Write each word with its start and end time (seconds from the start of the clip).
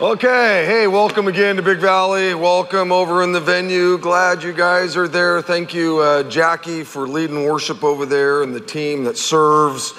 Okay, 0.00 0.64
hey, 0.64 0.86
welcome 0.86 1.28
again 1.28 1.56
to 1.56 1.62
Big 1.62 1.76
Valley. 1.76 2.34
Welcome 2.34 2.90
over 2.90 3.22
in 3.22 3.32
the 3.32 3.40
venue. 3.40 3.98
Glad 3.98 4.42
you 4.42 4.54
guys 4.54 4.96
are 4.96 5.06
there. 5.06 5.42
Thank 5.42 5.74
you, 5.74 5.98
uh, 5.98 6.22
Jackie, 6.22 6.84
for 6.84 7.06
leading 7.06 7.44
worship 7.44 7.84
over 7.84 8.06
there 8.06 8.42
and 8.42 8.54
the 8.54 8.62
team 8.62 9.04
that 9.04 9.18
serves. 9.18 9.92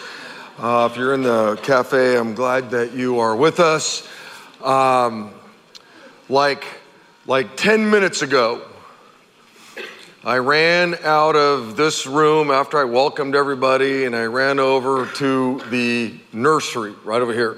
Uh, 0.57 0.89
if 0.91 0.98
you're 0.98 1.14
in 1.14 1.21
the 1.21 1.55
cafe, 1.61 2.18
I'm 2.18 2.34
glad 2.34 2.71
that 2.71 2.93
you 2.93 3.20
are 3.20 3.36
with 3.36 3.59
us. 3.59 4.09
Um, 4.64 5.36
like, 6.29 6.65
like 7.27 7.55
10 7.55 7.88
minutes 7.88 8.23
ago, 8.23 8.63
I 10.23 10.38
ran 10.38 10.95
out 11.04 11.36
of 11.36 11.77
this 11.77 12.07
room 12.07 12.49
after 12.49 12.79
I 12.79 12.86
welcomed 12.86 13.36
everybody 13.36 14.05
and 14.05 14.15
I 14.15 14.23
ran 14.25 14.57
over 14.57 15.05
to 15.18 15.61
the 15.70 16.15
nursery 16.33 16.95
right 17.05 17.21
over 17.21 17.36
here 17.36 17.57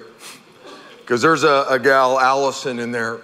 because 1.04 1.22
there's 1.22 1.44
a, 1.44 1.66
a, 1.70 1.78
gal, 1.78 2.18
Allison, 2.18 2.80
in 2.80 2.92
there. 2.92 3.20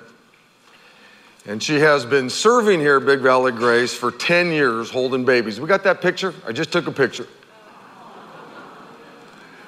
And 1.46 1.64
she 1.64 1.80
has 1.80 2.06
been 2.06 2.30
serving 2.30 2.82
here 2.82 3.00
Big 3.00 3.22
Valley 3.22 3.54
Grace 3.54 3.94
for 3.94 4.12
10 4.12 4.52
years 4.52 4.90
holding 4.90 5.24
babies. 5.24 5.60
We 5.62 5.68
got 5.68 5.84
that 5.86 6.02
picture? 6.02 6.34
I 6.46 6.52
just 6.52 6.72
took 6.72 6.88
a 6.88 6.92
picture. 6.92 7.26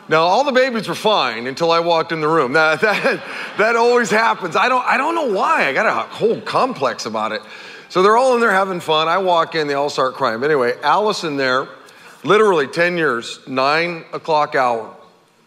Now, 0.09 0.23
all 0.23 0.44
the 0.44 0.52
babies 0.52 0.90
were 0.90 0.95
fine 0.95 1.48
until 1.48 1.71
I 1.71 1.80
walked 1.80 2.12
in 2.12 2.20
the 2.20 2.27
room. 2.27 2.52
That, 2.52 2.82
that, 2.82 3.23
that 3.58 3.76
always 3.77 4.09
happens. 4.09 4.57
I 4.57 4.68
don't, 4.68 4.85
I 4.85 4.98
don't 4.98 5.16
know 5.16 5.34
why. 5.34 5.68
I 5.68 5.73
got 5.73 5.85
a 5.85 6.13
whole 6.13 6.41
complex 6.41 7.05
about 7.05 7.32
it. 7.32 7.41
So 7.88 8.04
they're 8.04 8.18
all 8.18 8.35
in 8.35 8.41
there 8.41 8.52
having 8.52 8.82
fun. 8.82 9.07
I 9.07 9.20
walk 9.20 9.55
in, 9.55 9.68
they 9.68 9.73
all 9.73 9.90
start 9.90 10.16
crying. 10.16 10.41
But 10.41 10.52
anyway, 10.52 10.73
Allison 10.84 11.38
there, 11.38 11.70
literally 12.26 12.68
10 12.68 12.98
years, 12.98 13.40
9 13.48 14.05
o'clock 14.12 14.55
hour, 14.55 14.93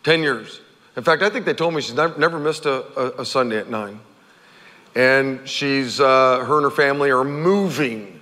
10 0.03 0.23
years. 0.23 0.61
In 0.97 1.03
fact, 1.03 1.23
I 1.23 1.31
think 1.31 1.45
they 1.45 1.55
told 1.55 1.75
me 1.75 1.81
she's 1.81 1.95
never, 1.95 2.19
never 2.19 2.39
missed 2.39 2.67
a, 2.67 2.85
a, 2.99 3.23
a, 3.23 3.25
Sunday 3.25 3.59
at 3.59 3.69
nine. 3.69 3.99
And 4.95 5.49
she's, 5.49 6.01
uh, 6.01 6.45
her 6.45 6.57
and 6.57 6.65
her 6.65 6.71
family 6.71 7.11
are 7.11 7.25
moving 7.25 8.21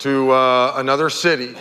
to 0.00 0.30
uh, 0.32 0.74
another 0.76 1.08
city. 1.08 1.56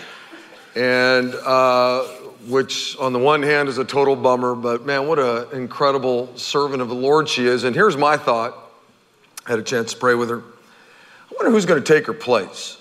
And, 0.75 1.35
uh, 1.35 2.07
which 2.47 2.97
on 2.97 3.13
the 3.13 3.19
one 3.19 3.43
hand 3.43 3.69
is 3.69 3.77
a 3.77 3.85
total 3.85 4.15
bummer, 4.15 4.55
but 4.55 4.85
man, 4.85 5.07
what 5.07 5.19
an 5.19 5.47
incredible 5.51 6.35
servant 6.37 6.81
of 6.81 6.89
the 6.89 6.95
Lord 6.95 7.27
she 7.27 7.45
is. 7.45 7.63
And 7.63 7.75
here's 7.75 7.97
my 7.97 8.17
thought 8.17 8.55
I 9.45 9.51
had 9.51 9.59
a 9.59 9.63
chance 9.63 9.93
to 9.93 9.99
pray 9.99 10.15
with 10.15 10.29
her. 10.29 10.39
I 10.39 11.35
wonder 11.35 11.51
who's 11.51 11.65
going 11.65 11.83
to 11.83 11.93
take 11.93 12.07
her 12.07 12.13
place. 12.13 12.77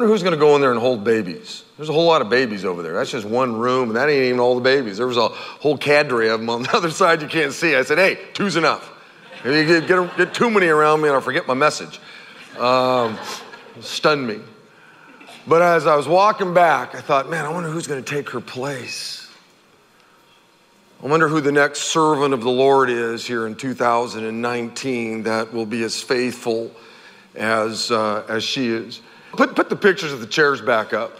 Wonder 0.00 0.14
who's 0.14 0.22
going 0.22 0.32
to 0.32 0.38
go 0.38 0.54
in 0.54 0.62
there 0.62 0.70
and 0.70 0.80
hold 0.80 1.04
babies. 1.04 1.62
There's 1.76 1.90
a 1.90 1.92
whole 1.92 2.06
lot 2.06 2.22
of 2.22 2.30
babies 2.30 2.64
over 2.64 2.82
there. 2.82 2.94
That's 2.94 3.10
just 3.10 3.26
one 3.26 3.58
room, 3.58 3.90
and 3.90 3.96
that 3.96 4.08
ain't 4.08 4.24
even 4.24 4.40
all 4.40 4.54
the 4.54 4.62
babies. 4.62 4.96
There 4.96 5.06
was 5.06 5.18
a 5.18 5.28
whole 5.28 5.76
cadre 5.76 6.28
of 6.28 6.40
them 6.40 6.48
on 6.48 6.62
the 6.62 6.74
other 6.74 6.90
side 6.90 7.20
you 7.20 7.28
can't 7.28 7.52
see. 7.52 7.74
I 7.74 7.82
said, 7.82 7.98
hey, 7.98 8.18
two's 8.32 8.56
enough. 8.56 8.90
If 9.44 9.68
You 9.68 9.82
get, 9.86 10.16
get, 10.16 10.32
too 10.32 10.48
many 10.48 10.68
around 10.68 11.02
me, 11.02 11.08
and 11.08 11.16
I'll 11.16 11.20
forget 11.20 11.46
my 11.46 11.52
message. 11.52 12.00
Um, 12.58 13.18
stunned 13.80 14.26
me. 14.26 14.40
But 15.46 15.60
as 15.60 15.86
I 15.86 15.96
was 15.96 16.08
walking 16.08 16.54
back, 16.54 16.94
I 16.94 17.02
thought, 17.02 17.28
man, 17.28 17.44
I 17.44 17.50
wonder 17.50 17.68
who's 17.68 17.86
going 17.86 18.02
to 18.02 18.10
take 18.10 18.30
her 18.30 18.40
place. 18.40 19.30
I 21.04 21.08
wonder 21.08 21.28
who 21.28 21.42
the 21.42 21.52
next 21.52 21.80
servant 21.80 22.32
of 22.32 22.40
the 22.40 22.50
Lord 22.50 22.88
is 22.88 23.26
here 23.26 23.46
in 23.46 23.54
2019 23.54 25.24
that 25.24 25.52
will 25.52 25.66
be 25.66 25.82
as 25.82 26.02
faithful 26.02 26.70
as, 27.34 27.90
uh, 27.90 28.24
as 28.30 28.42
she 28.42 28.68
is. 28.68 29.02
Put, 29.32 29.54
put 29.54 29.68
the 29.68 29.76
pictures 29.76 30.12
of 30.12 30.20
the 30.20 30.26
chairs 30.26 30.60
back 30.60 30.92
up. 30.92 31.16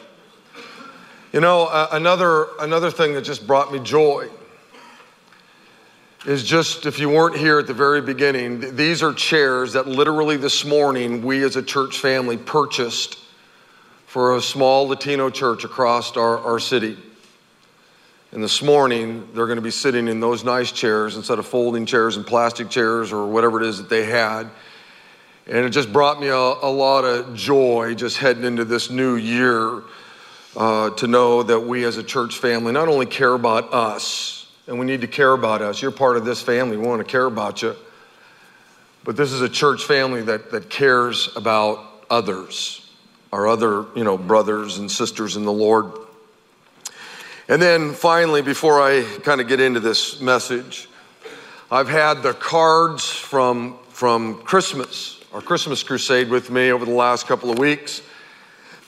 You 1.33 1.41
know, 1.41 1.67
uh, 1.67 1.89
another, 1.93 2.49
another 2.61 2.91
thing 2.91 3.15
that 3.15 3.23
just 3.23 3.47
brought 3.47 3.73
me 3.73 3.79
joy 3.79 4.29
is 6.27 6.45
just 6.45 6.87
if 6.87 6.99
you 6.99 7.09
weren't 7.09 7.37
here 7.37 7.59
at 7.59 7.67
the 7.67 7.75
very 7.75 8.03
beginning, 8.03 8.61
th- 8.61 8.75
these 8.75 9.03
are 9.03 9.15
chairs 9.15 9.73
that 9.75 9.87
literally 9.87 10.37
this 10.37 10.65
morning 10.65 11.23
we 11.23 11.43
as 11.45 11.57
a 11.57 11.63
church 11.63 11.99
family 11.99 12.37
purchased 12.37 13.19
for 14.07 14.37
a 14.37 14.43
small 14.43 14.89
Latino 14.89 15.31
church 15.31 15.65
across 15.65 16.17
our, 16.17 16.39
our 16.39 16.59
city. 16.59 16.99
And 18.33 18.43
this 18.43 18.61
morning, 18.61 19.29
they're 19.35 19.47
going 19.47 19.57
to 19.57 19.63
be 19.63 19.71
sitting 19.71 20.09
in 20.09 20.21
those 20.21 20.45
nice 20.45 20.73
chairs 20.73 21.17
instead 21.17 21.39
of 21.39 21.47
folding 21.47 21.87
chairs 21.87 22.17
and 22.17 22.27
plastic 22.27 22.71
chairs 22.71 23.13
or 23.13 23.27
whatever 23.27 23.63
it 23.63 23.67
is 23.67 23.79
that 23.79 23.89
they 23.89 24.05
had. 24.05 24.51
And 25.51 25.67
it 25.67 25.71
just 25.71 25.93
brought 25.93 26.21
me 26.21 26.29
a, 26.29 26.37
a 26.37 26.71
lot 26.71 27.05
of 27.05 27.35
joy 27.35 27.95
just 27.97 28.19
heading 28.19 28.45
into 28.45 28.65
this 28.65 28.89
new 28.89 29.17
year 29.17 29.83
uh, 30.57 30.91
to 30.91 31.09
know 31.09 31.43
that 31.43 31.59
we 31.59 31.85
as 31.85 31.97
a 31.97 32.05
church 32.05 32.39
family 32.39 32.71
not 32.71 32.87
only 32.87 33.07
care 33.07 33.35
about 33.35 33.75
us, 33.75 34.47
and 34.69 34.79
we 34.79 34.87
need 34.87 35.01
to 35.01 35.09
care 35.09 35.33
about 35.33 35.61
us. 35.61 35.83
You're 35.83 35.91
part 35.91 36.17
of 36.17 36.25
this 36.25 36.41
family, 36.41 36.77
we 36.77 36.87
want 36.87 37.01
to 37.01 37.05
care 37.05 37.27
about 37.27 37.63
you. 37.63 37.75
But 39.03 39.17
this 39.17 39.33
is 39.33 39.41
a 39.41 39.49
church 39.49 39.83
family 39.83 40.23
that, 40.23 40.53
that 40.53 40.71
cares 40.71 41.35
about 41.35 41.85
others, 42.09 42.89
our 43.33 43.49
other, 43.49 43.87
you 43.97 44.05
know, 44.05 44.17
brothers 44.17 44.79
and 44.79 44.89
sisters 44.89 45.35
in 45.35 45.45
the 45.45 45.53
Lord. 45.53 45.91
And 47.49 47.61
then 47.61 47.95
finally, 47.95 48.43
before 48.43 48.81
I 48.81 49.03
kind 49.25 49.41
of 49.41 49.49
get 49.49 49.59
into 49.59 49.81
this 49.81 50.21
message, 50.21 50.89
I've 51.73 51.89
had 51.89 52.23
the 52.23 52.35
cards 52.35 53.11
from, 53.11 53.77
from 53.89 54.43
Christmas 54.43 55.20
our 55.33 55.41
Christmas 55.41 55.85
crusade 55.85 56.29
with 56.29 56.51
me 56.51 56.73
over 56.73 56.85
the 56.85 56.91
last 56.91 57.29
couple 57.29 57.51
of 57.51 57.59
weeks. 57.59 58.03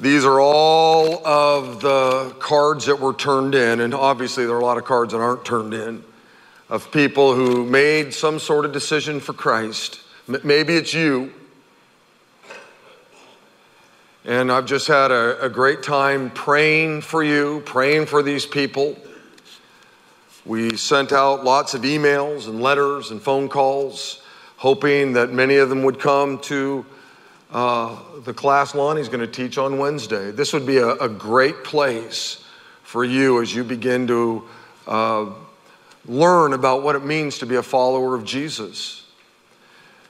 These 0.00 0.24
are 0.24 0.40
all 0.40 1.24
of 1.24 1.80
the 1.80 2.34
cards 2.40 2.86
that 2.86 2.98
were 2.98 3.14
turned 3.14 3.54
in, 3.54 3.78
and 3.78 3.94
obviously 3.94 4.44
there 4.44 4.56
are 4.56 4.60
a 4.60 4.64
lot 4.64 4.76
of 4.76 4.84
cards 4.84 5.12
that 5.12 5.20
aren't 5.20 5.44
turned 5.44 5.72
in 5.72 6.02
of 6.68 6.90
people 6.90 7.34
who 7.34 7.64
made 7.64 8.12
some 8.12 8.40
sort 8.40 8.64
of 8.64 8.72
decision 8.72 9.20
for 9.20 9.32
Christ. 9.32 10.00
Maybe 10.26 10.74
it's 10.74 10.92
you. 10.92 11.32
And 14.24 14.50
I've 14.50 14.66
just 14.66 14.88
had 14.88 15.12
a, 15.12 15.44
a 15.44 15.48
great 15.48 15.84
time 15.84 16.30
praying 16.30 17.02
for 17.02 17.22
you, 17.22 17.62
praying 17.66 18.06
for 18.06 18.22
these 18.22 18.46
people. 18.46 18.96
We 20.44 20.76
sent 20.76 21.12
out 21.12 21.44
lots 21.44 21.74
of 21.74 21.82
emails 21.82 22.48
and 22.48 22.60
letters 22.60 23.12
and 23.12 23.22
phone 23.22 23.48
calls 23.48 24.21
hoping 24.62 25.14
that 25.14 25.32
many 25.32 25.56
of 25.56 25.68
them 25.68 25.82
would 25.82 25.98
come 25.98 26.38
to 26.38 26.86
uh, 27.50 27.98
the 28.24 28.32
class 28.32 28.76
Lonnie's 28.76 29.08
going 29.08 29.18
to 29.18 29.26
teach 29.26 29.58
on 29.58 29.76
Wednesday. 29.76 30.30
This 30.30 30.52
would 30.52 30.64
be 30.64 30.76
a, 30.76 30.90
a, 30.98 31.08
great 31.08 31.64
place 31.64 32.44
for 32.84 33.04
you 33.04 33.42
as 33.42 33.52
you 33.52 33.64
begin 33.64 34.06
to 34.06 34.44
uh, 34.86 35.26
learn 36.06 36.52
about 36.52 36.84
what 36.84 36.94
it 36.94 37.04
means 37.04 37.38
to 37.38 37.46
be 37.46 37.56
a 37.56 37.62
follower 37.62 38.14
of 38.14 38.24
Jesus. 38.24 39.04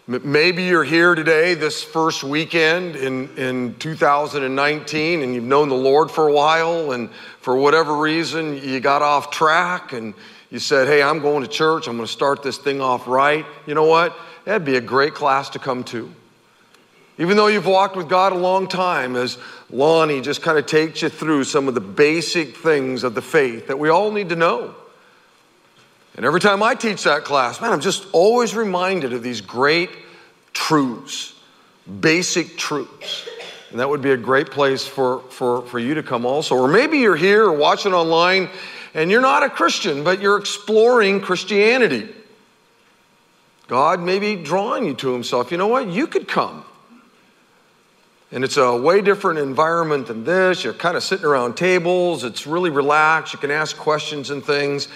Maybe 0.07 0.65
you're 0.65 0.85
here 0.85 1.15
today, 1.15 1.55
this 1.55 1.83
first 1.83 2.23
weekend 2.23 2.95
in, 2.95 3.35
in 3.39 3.75
2019, 3.77 5.23
and 5.23 5.35
you've 5.35 5.45
known 5.45 5.71
the 5.71 5.75
Lord 5.75 6.11
for 6.11 6.29
a 6.29 6.33
while, 6.33 6.93
and 6.93 7.09
for 7.41 7.57
whatever 7.57 7.97
reason, 7.97 8.63
you 8.63 8.81
got 8.81 9.01
off 9.01 9.31
track 9.31 9.95
and 9.95 10.13
you 10.51 10.59
said, 10.59 10.89
Hey, 10.89 11.03
I'm 11.03 11.21
going 11.21 11.43
to 11.43 11.49
church, 11.49 11.89
I'm 11.89 11.97
going 11.97 12.07
to 12.07 12.13
start 12.13 12.43
this 12.43 12.59
thing 12.59 12.83
off 12.83 13.09
right. 13.09 13.47
You 13.67 13.75
know 13.75 13.87
what? 13.87 14.15
That'd 14.45 14.65
be 14.65 14.77
a 14.77 14.81
great 14.81 15.15
class 15.15 15.51
to 15.51 15.59
come 15.59 15.85
to. 15.85 16.13
Even 17.19 17.37
though 17.37 17.47
you've 17.47 17.67
walked 17.67 17.95
with 17.95 18.09
God 18.09 18.33
a 18.33 18.37
long 18.37 18.67
time, 18.67 19.17
as 19.17 19.39
Lonnie 19.71 20.21
just 20.21 20.43
kind 20.43 20.59
of 20.59 20.67
takes 20.67 21.03
you 21.03 21.09
through 21.09 21.45
some 21.45 21.69
of 21.69 21.75
the 21.75 21.81
basic 21.81 22.57
things 22.57 23.05
of 23.05 23.15
the 23.15 23.23
faith 23.23 23.67
that 23.67 23.79
we 23.79 23.91
all 23.91 24.11
need 24.11 24.31
to 24.31 24.37
know. 24.37 24.75
And 26.17 26.27
every 26.27 26.41
time 26.41 26.63
I 26.63 26.75
teach 26.75 27.05
that 27.05 27.25
class, 27.25 27.61
man, 27.61 27.73
I'm 27.73 27.81
just 27.81 28.07
always 28.13 28.55
reminded 28.55 29.13
of 29.13 29.23
these 29.23 29.41
great 29.41 29.91
truths, 30.53 31.35
basic 32.01 32.57
truths. 32.57 33.29
And 33.71 33.81
that 33.81 33.89
would 33.89 34.03
be 34.03 34.11
a 34.11 34.17
great 34.17 34.51
place 34.51 34.87
for, 34.87 35.21
for, 35.31 35.63
for 35.63 35.79
you 35.79 35.95
to 35.95 36.03
come 36.03 36.27
also. 36.27 36.57
Or 36.57 36.69
maybe 36.69 36.99
you're 36.99 37.17
here 37.17 37.45
or 37.45 37.53
watching 37.53 37.95
online 37.95 38.51
and 38.95 39.11
you're 39.11 39.23
not 39.23 39.43
a 39.43 39.49
Christian, 39.49 40.05
but 40.05 40.21
you're 40.21 40.37
exploring 40.37 41.21
Christianity. 41.23 42.09
God 43.73 44.01
may 44.01 44.19
be 44.19 44.37
drawing 44.37 44.85
you 44.85 44.93
to 44.97 45.15
Himself. 45.15 45.51
You 45.51 45.57
know 45.57 45.67
what? 45.67 45.89
You 45.89 46.07
could 46.07 46.29
come. 46.29 46.63
And 48.31 48.45
it's 48.45 48.59
a 48.59 48.77
way 48.77 49.01
different 49.01 49.39
environment 49.39 50.09
than 50.09 50.25
this. 50.25 50.63
You're 50.63 50.75
kind 50.75 50.95
of 50.95 51.03
sitting 51.03 51.25
around 51.25 51.57
tables, 51.57 52.23
it's 52.23 52.47
really 52.47 52.69
relaxed. 52.69 53.33
You 53.33 53.39
can 53.39 53.51
ask 53.51 53.75
questions 53.75 54.29
and 54.29 54.45
things. 54.45 54.89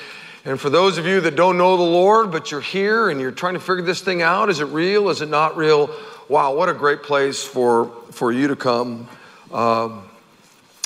And 0.44 0.60
for 0.60 0.68
those 0.68 0.98
of 0.98 1.06
you 1.06 1.22
that 1.22 1.36
don't 1.36 1.56
know 1.56 1.78
the 1.78 1.84
Lord, 1.84 2.30
but 2.30 2.50
you're 2.50 2.60
here 2.60 3.08
and 3.08 3.18
you're 3.18 3.30
trying 3.30 3.54
to 3.54 3.60
figure 3.60 3.80
this 3.80 4.02
thing 4.02 4.20
out 4.20 4.50
is 4.50 4.60
it 4.60 4.66
real? 4.66 5.08
Is 5.08 5.22
it 5.22 5.30
not 5.30 5.56
real? 5.56 5.88
Wow, 6.28 6.54
what 6.54 6.68
a 6.68 6.74
great 6.74 7.02
place 7.02 7.42
for, 7.42 7.90
for 8.10 8.30
you 8.30 8.46
to 8.48 8.56
come. 8.56 9.08
Um, 9.52 10.06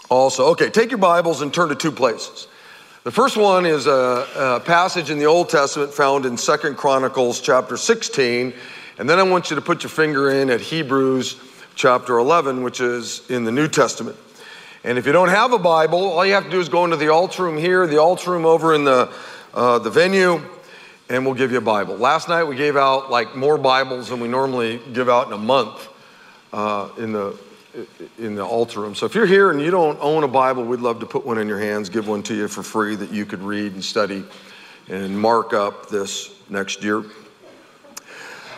also, 0.08 0.50
okay, 0.50 0.70
take 0.70 0.92
your 0.92 0.98
Bibles 0.98 1.42
and 1.42 1.52
turn 1.52 1.70
to 1.70 1.75
two 1.75 1.90
places. 1.90 2.46
The 3.11 3.17
first 3.17 3.37
one 3.37 3.67
is 3.67 3.89
a, 3.89 4.29
a, 4.37 4.61
passage 4.61 5.11
in 5.11 5.19
the 5.19 5.25
Old 5.25 5.49
Testament 5.49 5.93
found 5.93 6.25
in 6.25 6.37
Second 6.37 6.77
Chronicles 6.77 7.41
chapter 7.41 7.77
16. 7.77 8.55
And 8.99 9.11
then 9.11 9.19
I 9.19 9.25
want 9.25 9.51
you 9.51 9.57
to 9.57 9.61
put 9.61 9.83
your 9.83 9.91
finger 9.91 10.31
in 10.31 10.49
at 10.49 10.61
Hebrews 10.61 11.35
chapter 11.75 12.19
11, 12.19 12.62
which 12.62 12.81
is 12.81 13.29
in 13.29 13.43
the 13.43 13.51
New 13.51 13.67
Testament. 13.67 14.17
And 14.85 14.97
if 14.97 15.07
you 15.07 15.12
don't 15.12 15.29
have 15.29 15.53
a 15.53 15.59
Bible, 15.59 15.99
all 15.99 16.25
you 16.25 16.35
have 16.35 16.45
to 16.45 16.51
do 16.51 16.61
is 16.61 16.69
go 16.69 16.85
into 16.85 16.97
the 16.97 17.09
altar 17.09 17.43
room 17.43 17.59
here, 17.59 17.85
the 17.89 17.99
altar 18.01 18.31
room 18.31 18.47
over 18.47 18.77
in 18.77 18.85
the 18.85 19.12
uh, 19.55 19.81
the 19.81 19.91
venue, 19.91 20.41
and 21.09 21.27
we'll 21.27 21.35
give 21.35 21.51
you 21.51 21.59
a 21.59 21.61
Bible. 21.61 21.97
Last 21.97 22.29
night 22.29 22.45
we 22.45 22.55
gave 22.55 22.77
out 22.77 23.11
like 23.11 23.35
more 23.35 23.59
Bibles 23.59 24.11
than 24.11 24.21
we 24.21 24.29
normally 24.29 24.81
give 24.93 25.09
out 25.09 25.27
in 25.27 25.33
a 25.33 25.37
month 25.37 25.89
uh, 26.53 26.89
in 26.97 27.11
the 27.11 27.37
in 28.19 28.35
the 28.35 28.44
altar 28.44 28.81
room. 28.81 28.94
So 28.94 29.06
if 29.06 29.15
you're 29.15 29.27
here 29.27 29.50
and 29.50 29.61
you 29.61 29.71
don't 29.71 29.99
own 30.00 30.25
a 30.25 30.29
Bible, 30.29 30.65
we'd 30.65 30.81
love 30.81 31.00
to 31.00 31.06
put 31.06 31.25
one 31.25 31.38
in 31.38 31.49
your 31.49 31.59
hands, 31.59 31.88
give 31.88 32.09
one 32.09 32.23
to 32.25 32.35
you 32.35 32.49
for 32.49 32.62
free 32.62 32.97
that 32.97 33.11
you 33.11 33.27
could 33.27 33.43
read 33.43 33.73
and 33.73 33.85
study 33.85 34.25
and 34.88 35.19
mark 35.19 35.53
up 35.53 35.88
this 35.88 36.35
next 36.49 36.82
year. 36.82 37.05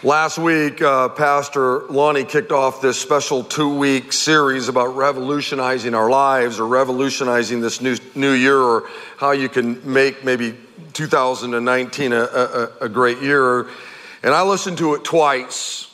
Last 0.04 0.36
week, 0.36 0.82
uh, 0.82 1.10
Pastor 1.10 1.86
Lonnie 1.86 2.24
kicked 2.24 2.50
off 2.50 2.80
this 2.82 2.98
special 2.98 3.44
two 3.44 3.78
week 3.78 4.12
series 4.12 4.66
about 4.66 4.96
revolutionizing 4.96 5.94
our 5.94 6.10
lives 6.10 6.58
or 6.58 6.66
revolutionizing 6.66 7.60
this 7.60 7.80
new, 7.80 7.96
new 8.16 8.32
year 8.32 8.58
or 8.58 8.88
how 9.16 9.30
you 9.30 9.48
can 9.48 9.80
make 9.92 10.24
maybe 10.24 10.56
2019 10.92 12.12
a, 12.12 12.16
a, 12.16 12.68
a 12.80 12.88
great 12.88 13.22
year. 13.22 13.68
And 14.24 14.34
I 14.34 14.42
listened 14.42 14.78
to 14.78 14.94
it 14.94 15.04
twice. 15.04 15.88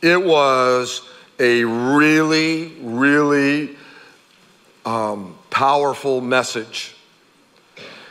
It 0.00 0.24
was 0.24 1.06
a 1.38 1.64
really, 1.64 2.72
really 2.80 3.76
um, 4.84 5.36
powerful 5.50 6.20
message. 6.20 6.94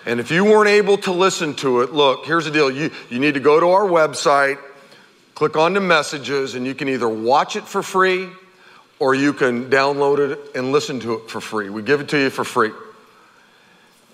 And 0.06 0.20
if 0.20 0.32
you 0.32 0.46
weren't 0.46 0.70
able 0.70 0.98
to 1.00 1.12
listen 1.12 1.54
to 1.56 1.82
it, 1.82 1.92
look, 1.92 2.26
here's 2.26 2.46
the 2.46 2.52
deal. 2.52 2.72
You, 2.72 2.92
you 3.10 3.20
need 3.20 3.34
to 3.34 3.42
go 3.42 3.60
to 3.60 3.68
our 3.68 3.86
website, 3.86 4.58
click 5.36 5.58
on 5.58 5.74
the 5.74 5.82
messages, 5.82 6.56
and 6.56 6.66
you 6.66 6.74
can 6.74 6.88
either 6.88 7.10
watch 7.10 7.58
it 7.58 7.68
for 7.68 7.84
free 7.84 8.30
or 9.00 9.14
you 9.14 9.34
can 9.34 9.70
download 9.70 10.20
it 10.20 10.56
and 10.56 10.72
listen 10.72 11.00
to 11.02 11.16
it 11.16 11.30
for 11.30 11.42
free. 11.42 11.70
We 11.70 11.82
give 11.82 12.00
it 12.00 12.10
to 12.10 12.18
you 12.18 12.30
for 12.30 12.44
free. 12.44 12.72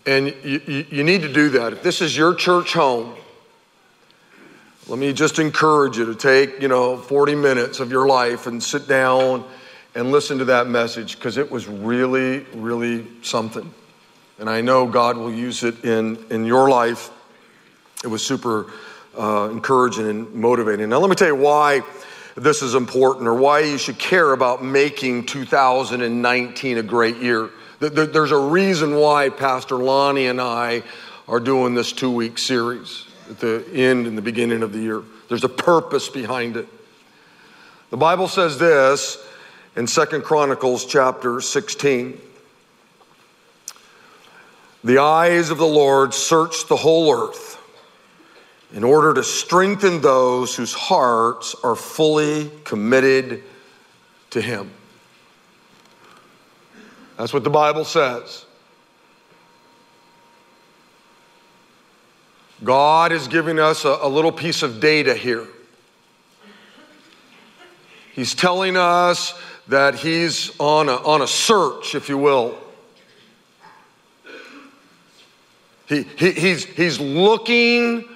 And 0.05 0.33
you, 0.43 0.61
you, 0.65 0.85
you 0.89 1.03
need 1.03 1.21
to 1.21 1.31
do 1.31 1.49
that. 1.51 1.73
If 1.73 1.83
this 1.83 2.01
is 2.01 2.17
your 2.17 2.33
church 2.33 2.73
home, 2.73 3.15
let 4.87 4.99
me 4.99 5.13
just 5.13 5.39
encourage 5.39 5.97
you 5.97 6.05
to 6.05 6.15
take, 6.15 6.61
you 6.61 6.67
know, 6.67 6.97
40 6.97 7.35
minutes 7.35 7.79
of 7.79 7.89
your 7.89 8.05
life 8.05 8.47
and 8.47 8.61
sit 8.61 8.85
down 8.85 9.45
and 9.95 10.11
listen 10.11 10.37
to 10.39 10.45
that 10.45 10.67
message 10.67 11.15
because 11.15 11.37
it 11.37 11.49
was 11.49 11.67
really, 11.67 12.39
really 12.53 13.07
something. 13.21 13.73
And 14.39 14.49
I 14.49 14.59
know 14.59 14.85
God 14.85 15.15
will 15.15 15.31
use 15.31 15.63
it 15.63 15.85
in, 15.85 16.17
in 16.29 16.43
your 16.43 16.69
life. 16.69 17.11
It 18.03 18.07
was 18.07 18.25
super 18.25 18.71
uh, 19.17 19.47
encouraging 19.51 20.09
and 20.09 20.33
motivating. 20.33 20.89
Now, 20.89 20.99
let 20.99 21.09
me 21.09 21.15
tell 21.15 21.29
you 21.29 21.35
why 21.35 21.81
this 22.35 22.61
is 22.61 22.75
important 22.75 23.27
or 23.27 23.35
why 23.35 23.59
you 23.59 23.77
should 23.77 23.97
care 23.97 24.33
about 24.33 24.65
making 24.65 25.27
2019 25.27 26.77
a 26.77 26.83
great 26.83 27.17
year. 27.17 27.51
There's 27.79 28.31
a 28.31 28.37
reason 28.37 28.95
why 28.95 29.29
Pastor 29.29 29.77
Lonnie 29.77 30.27
and 30.27 30.41
I 30.41 30.83
are 31.29 31.39
doing 31.39 31.73
this 31.73 31.93
two 31.93 32.11
week 32.11 32.37
series 32.37 33.05
at 33.29 33.39
the 33.39 33.65
end 33.73 34.07
and 34.07 34.17
the 34.17 34.21
beginning 34.21 34.63
of 34.63 34.73
the 34.73 34.79
year. 34.79 35.03
There's 35.29 35.43
a 35.43 35.49
purpose 35.49 36.09
behind 36.09 36.57
it. 36.57 36.67
The 37.89 37.97
Bible 37.97 38.27
says 38.27 38.57
this 38.57 39.17
in 39.75 39.87
Second 39.87 40.23
Chronicles 40.23 40.85
chapter 40.85 41.41
16. 41.41 42.19
The 44.83 44.97
eyes 44.97 45.49
of 45.49 45.57
the 45.57 45.65
Lord 45.65 46.13
search 46.13 46.67
the 46.67 46.75
whole 46.75 47.13
earth 47.13 47.57
in 48.73 48.83
order 48.83 49.13
to 49.13 49.23
strengthen 49.23 50.01
those 50.01 50.55
whose 50.55 50.73
hearts 50.73 51.55
are 51.63 51.75
fully 51.75 52.51
committed 52.63 53.43
to 54.31 54.41
Him. 54.41 54.71
That's 57.17 57.33
what 57.33 57.43
the 57.43 57.49
Bible 57.49 57.85
says. 57.85 58.45
God 62.63 63.11
is 63.11 63.27
giving 63.27 63.59
us 63.59 63.85
a, 63.85 63.97
a 64.01 64.07
little 64.07 64.31
piece 64.31 64.63
of 64.63 64.79
data 64.79 65.13
here. 65.13 65.45
He's 68.13 68.35
telling 68.35 68.77
us 68.77 69.33
that 69.67 69.95
He's 69.95 70.57
on 70.59 70.89
a, 70.89 70.95
on 70.95 71.21
a 71.21 71.27
search, 71.27 71.95
if 71.95 72.09
you 72.09 72.17
will. 72.17 72.57
He, 75.87 76.03
he, 76.17 76.31
he's, 76.31 76.63
he's 76.65 76.99
looking 76.99 78.07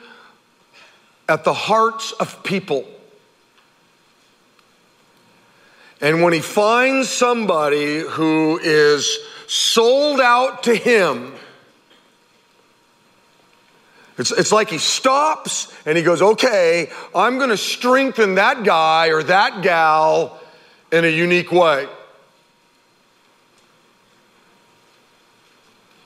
at 1.27 1.43
the 1.43 1.53
hearts 1.53 2.13
of 2.13 2.43
people. 2.43 2.87
And 5.99 6.21
when 6.21 6.31
he 6.31 6.39
finds 6.39 7.09
somebody 7.09 7.99
who 7.99 8.59
is 8.63 9.17
sold 9.47 10.21
out 10.21 10.63
to 10.63 10.75
him, 10.75 11.33
it's, 14.17 14.31
it's 14.31 14.51
like 14.51 14.69
he 14.69 14.79
stops 14.79 15.71
and 15.85 15.97
he 15.97 16.03
goes, 16.03 16.21
okay, 16.21 16.89
I'm 17.13 17.37
going 17.37 17.51
to 17.51 17.57
strengthen 17.57 18.35
that 18.35 18.63
guy 18.63 19.09
or 19.09 19.21
that 19.23 19.61
gal 19.61 20.39
in 20.91 21.05
a 21.05 21.07
unique 21.07 21.51
way. 21.51 21.87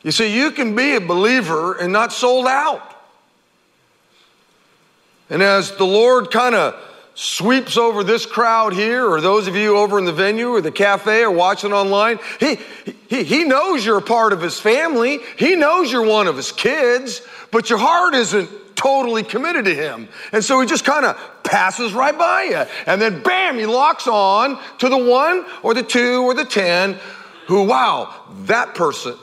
You 0.03 0.11
see, 0.11 0.35
you 0.35 0.51
can 0.51 0.75
be 0.75 0.95
a 0.95 1.01
believer 1.01 1.75
and 1.75 1.93
not 1.93 2.11
sold 2.11 2.47
out. 2.47 2.87
And 5.29 5.41
as 5.41 5.71
the 5.77 5.85
Lord 5.85 6.31
kind 6.31 6.55
of 6.55 6.75
sweeps 7.21 7.77
over 7.77 8.03
this 8.03 8.25
crowd 8.25 8.73
here, 8.73 9.07
or 9.07 9.21
those 9.21 9.47
of 9.47 9.55
you 9.55 9.77
over 9.77 9.99
in 9.99 10.05
the 10.05 10.13
venue 10.13 10.49
or 10.49 10.61
the 10.61 10.71
cafe 10.71 11.23
or 11.23 11.31
watching 11.31 11.73
online, 11.73 12.19
he, 12.39 12.57
he, 13.09 13.23
he 13.23 13.43
knows 13.43 13.85
you're 13.85 13.97
a 13.97 14.01
part 14.01 14.33
of 14.33 14.41
his 14.41 14.59
family. 14.59 15.19
He 15.37 15.55
knows 15.55 15.91
you're 15.91 16.05
one 16.05 16.27
of 16.27 16.35
his 16.35 16.51
kids, 16.51 17.21
but 17.51 17.69
your 17.69 17.79
heart 17.79 18.15
isn't 18.15 18.49
totally 18.75 19.23
committed 19.23 19.65
to 19.65 19.75
him. 19.75 20.07
And 20.31 20.43
so 20.43 20.59
he 20.59 20.67
just 20.67 20.85
kind 20.85 21.05
of 21.05 21.15
passes 21.43 21.93
right 21.93 22.17
by 22.17 22.43
you. 22.43 22.65
And 22.87 22.99
then 23.01 23.21
bam, 23.21 23.57
he 23.57 23.65
locks 23.65 24.07
on 24.07 24.59
to 24.79 24.89
the 24.89 24.97
one 24.97 25.45
or 25.61 25.73
the 25.73 25.83
two 25.83 26.23
or 26.23 26.33
the 26.33 26.45
ten 26.45 26.97
who, 27.47 27.63
wow, 27.65 28.13
that 28.45 28.73
person 28.73 29.15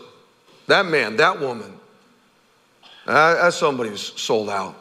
that 0.68 0.86
man, 0.86 1.16
that 1.16 1.40
woman, 1.40 1.72
uh, 3.06 3.36
as 3.42 3.56
somebody's 3.56 4.00
sold 4.00 4.48
out. 4.48 4.76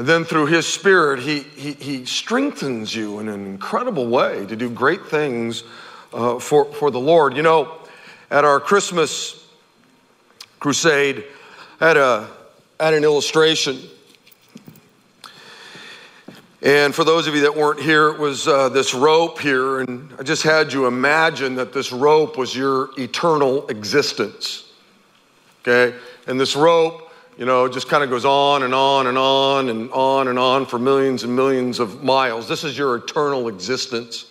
And 0.00 0.08
then 0.08 0.24
through 0.24 0.46
his 0.46 0.66
spirit, 0.66 1.20
he, 1.20 1.40
he, 1.40 1.72
he 1.74 2.06
strengthens 2.06 2.96
you 2.96 3.18
in 3.18 3.28
an 3.28 3.44
incredible 3.44 4.06
way 4.06 4.46
to 4.46 4.56
do 4.56 4.70
great 4.70 5.04
things 5.04 5.62
uh, 6.14 6.38
for, 6.38 6.64
for 6.72 6.90
the 6.90 6.98
Lord. 6.98 7.36
You 7.36 7.42
know, 7.42 7.76
at 8.30 8.46
our 8.46 8.60
Christmas 8.60 9.46
crusade, 10.58 11.24
I 11.82 11.88
had, 11.88 11.96
a, 11.98 12.30
had 12.80 12.94
an 12.94 13.04
illustration 13.04 13.78
and 16.62 16.94
for 16.94 17.04
those 17.04 17.26
of 17.26 17.34
you 17.34 17.42
that 17.42 17.54
weren't 17.54 17.80
here, 17.80 18.08
it 18.08 18.18
was 18.18 18.46
uh, 18.46 18.68
this 18.68 18.92
rope 18.92 19.38
here, 19.38 19.80
and 19.80 20.12
I 20.18 20.22
just 20.22 20.42
had 20.42 20.72
you 20.72 20.86
imagine 20.86 21.54
that 21.54 21.72
this 21.72 21.90
rope 21.90 22.36
was 22.36 22.54
your 22.54 22.90
eternal 22.98 23.66
existence. 23.68 24.70
Okay? 25.62 25.96
And 26.26 26.38
this 26.38 26.56
rope, 26.56 27.09
you 27.40 27.46
know, 27.46 27.64
it 27.64 27.72
just 27.72 27.88
kind 27.88 28.04
of 28.04 28.10
goes 28.10 28.26
on 28.26 28.64
and 28.64 28.74
on 28.74 29.06
and 29.06 29.16
on 29.16 29.70
and 29.70 29.90
on 29.92 30.28
and 30.28 30.38
on 30.38 30.66
for 30.66 30.78
millions 30.78 31.24
and 31.24 31.34
millions 31.34 31.80
of 31.80 32.04
miles. 32.04 32.46
This 32.46 32.64
is 32.64 32.76
your 32.76 32.96
eternal 32.96 33.48
existence. 33.48 34.26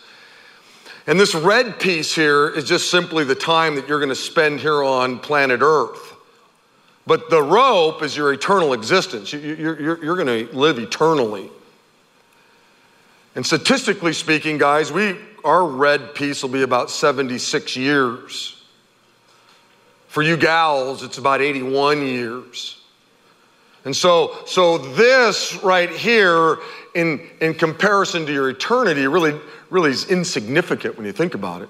And 1.07 1.19
this 1.19 1.33
red 1.33 1.79
piece 1.79 2.13
here 2.13 2.47
is 2.47 2.65
just 2.65 2.91
simply 2.91 3.23
the 3.23 3.33
time 3.33 3.73
that 3.77 3.87
you're 3.87 3.97
going 3.97 4.09
to 4.09 4.15
spend 4.15 4.59
here 4.59 4.83
on 4.83 5.17
planet 5.17 5.61
Earth. 5.63 6.13
But 7.07 7.31
the 7.31 7.41
rope 7.41 8.03
is 8.03 8.15
your 8.15 8.31
eternal 8.31 8.73
existence. 8.73 9.33
You're 9.33 9.95
going 10.15 10.47
to 10.47 10.55
live 10.55 10.77
eternally. 10.77 11.49
And 13.33 13.43
statistically 13.43 14.13
speaking, 14.13 14.59
guys, 14.59 14.91
we, 14.91 15.15
our 15.43 15.65
red 15.65 16.13
piece 16.13 16.43
will 16.43 16.51
be 16.51 16.61
about 16.61 16.91
76 16.91 17.75
years. 17.75 18.63
For 20.09 20.21
you 20.21 20.37
gals, 20.37 21.01
it's 21.01 21.17
about 21.17 21.41
81 21.41 22.05
years. 22.05 22.78
And 23.85 23.95
so, 23.95 24.35
so 24.45 24.77
this 24.77 25.55
right 25.63 25.89
here, 25.89 26.57
in, 26.95 27.21
in 27.39 27.53
comparison 27.53 28.25
to 28.25 28.33
your 28.33 28.49
eternity, 28.49 29.07
really, 29.07 29.39
really 29.69 29.91
is 29.91 30.09
insignificant 30.09 30.97
when 30.97 31.05
you 31.05 31.11
think 31.11 31.33
about 31.33 31.61
it. 31.61 31.69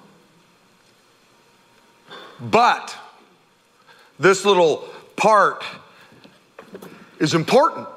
But 2.40 2.96
this 4.18 4.46
little 4.46 4.90
part 5.16 5.64
is 7.20 7.34
important 7.34 7.88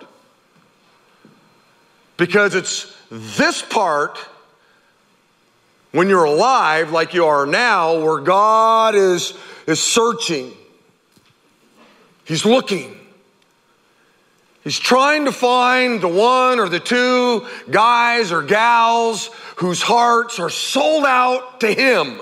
because 2.17 2.55
it's 2.55 2.95
this 3.11 3.63
part, 3.63 4.19
when 5.93 6.09
you're 6.09 6.25
alive 6.25 6.91
like 6.91 7.15
you 7.15 7.27
are 7.27 7.47
now, 7.47 8.03
where 8.03 8.21
God 8.21 8.95
is, 8.95 9.35
is 9.67 9.81
searching, 9.81 10.53
He's 12.25 12.45
looking. 12.45 13.02
He's 14.65 14.79
trying 14.79 15.25
to 15.25 15.33
find 15.33 16.01
the 16.01 16.09
one 16.09 16.61
or 16.61 16.69
the 16.69 16.79
two 16.79 17.47
guys 17.71 18.31
or 18.31 18.43
gals 18.43 19.29
whose 19.57 19.83
hearts 19.83 20.39
are 20.39 20.51
sold 20.51 21.05
out 21.05 21.61
to 21.61 21.73
Him. 21.73 22.21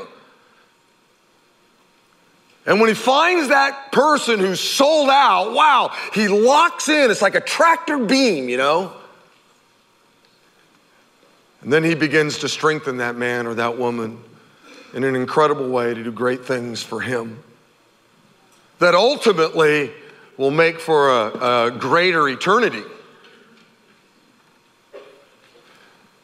And 2.66 2.80
when 2.80 2.88
he 2.88 2.94
finds 2.94 3.48
that 3.48 3.90
person 3.90 4.38
who's 4.38 4.60
sold 4.60 5.08
out, 5.08 5.52
wow, 5.52 5.94
he 6.14 6.28
locks 6.28 6.88
in. 6.88 7.10
It's 7.10 7.22
like 7.22 7.34
a 7.34 7.40
tractor 7.40 7.98
beam, 7.98 8.48
you 8.48 8.58
know? 8.58 8.92
And 11.62 11.72
then 11.72 11.82
he 11.82 11.94
begins 11.94 12.38
to 12.38 12.48
strengthen 12.48 12.98
that 12.98 13.16
man 13.16 13.46
or 13.46 13.54
that 13.54 13.78
woman 13.78 14.22
in 14.94 15.04
an 15.04 15.16
incredible 15.16 15.68
way 15.68 15.94
to 15.94 16.04
do 16.04 16.12
great 16.12 16.44
things 16.44 16.82
for 16.82 17.00
him 17.00 17.42
that 18.78 18.94
ultimately 18.94 19.90
will 20.40 20.50
make 20.50 20.80
for 20.80 21.10
a, 21.10 21.66
a 21.66 21.70
greater 21.70 22.26
eternity. 22.26 22.82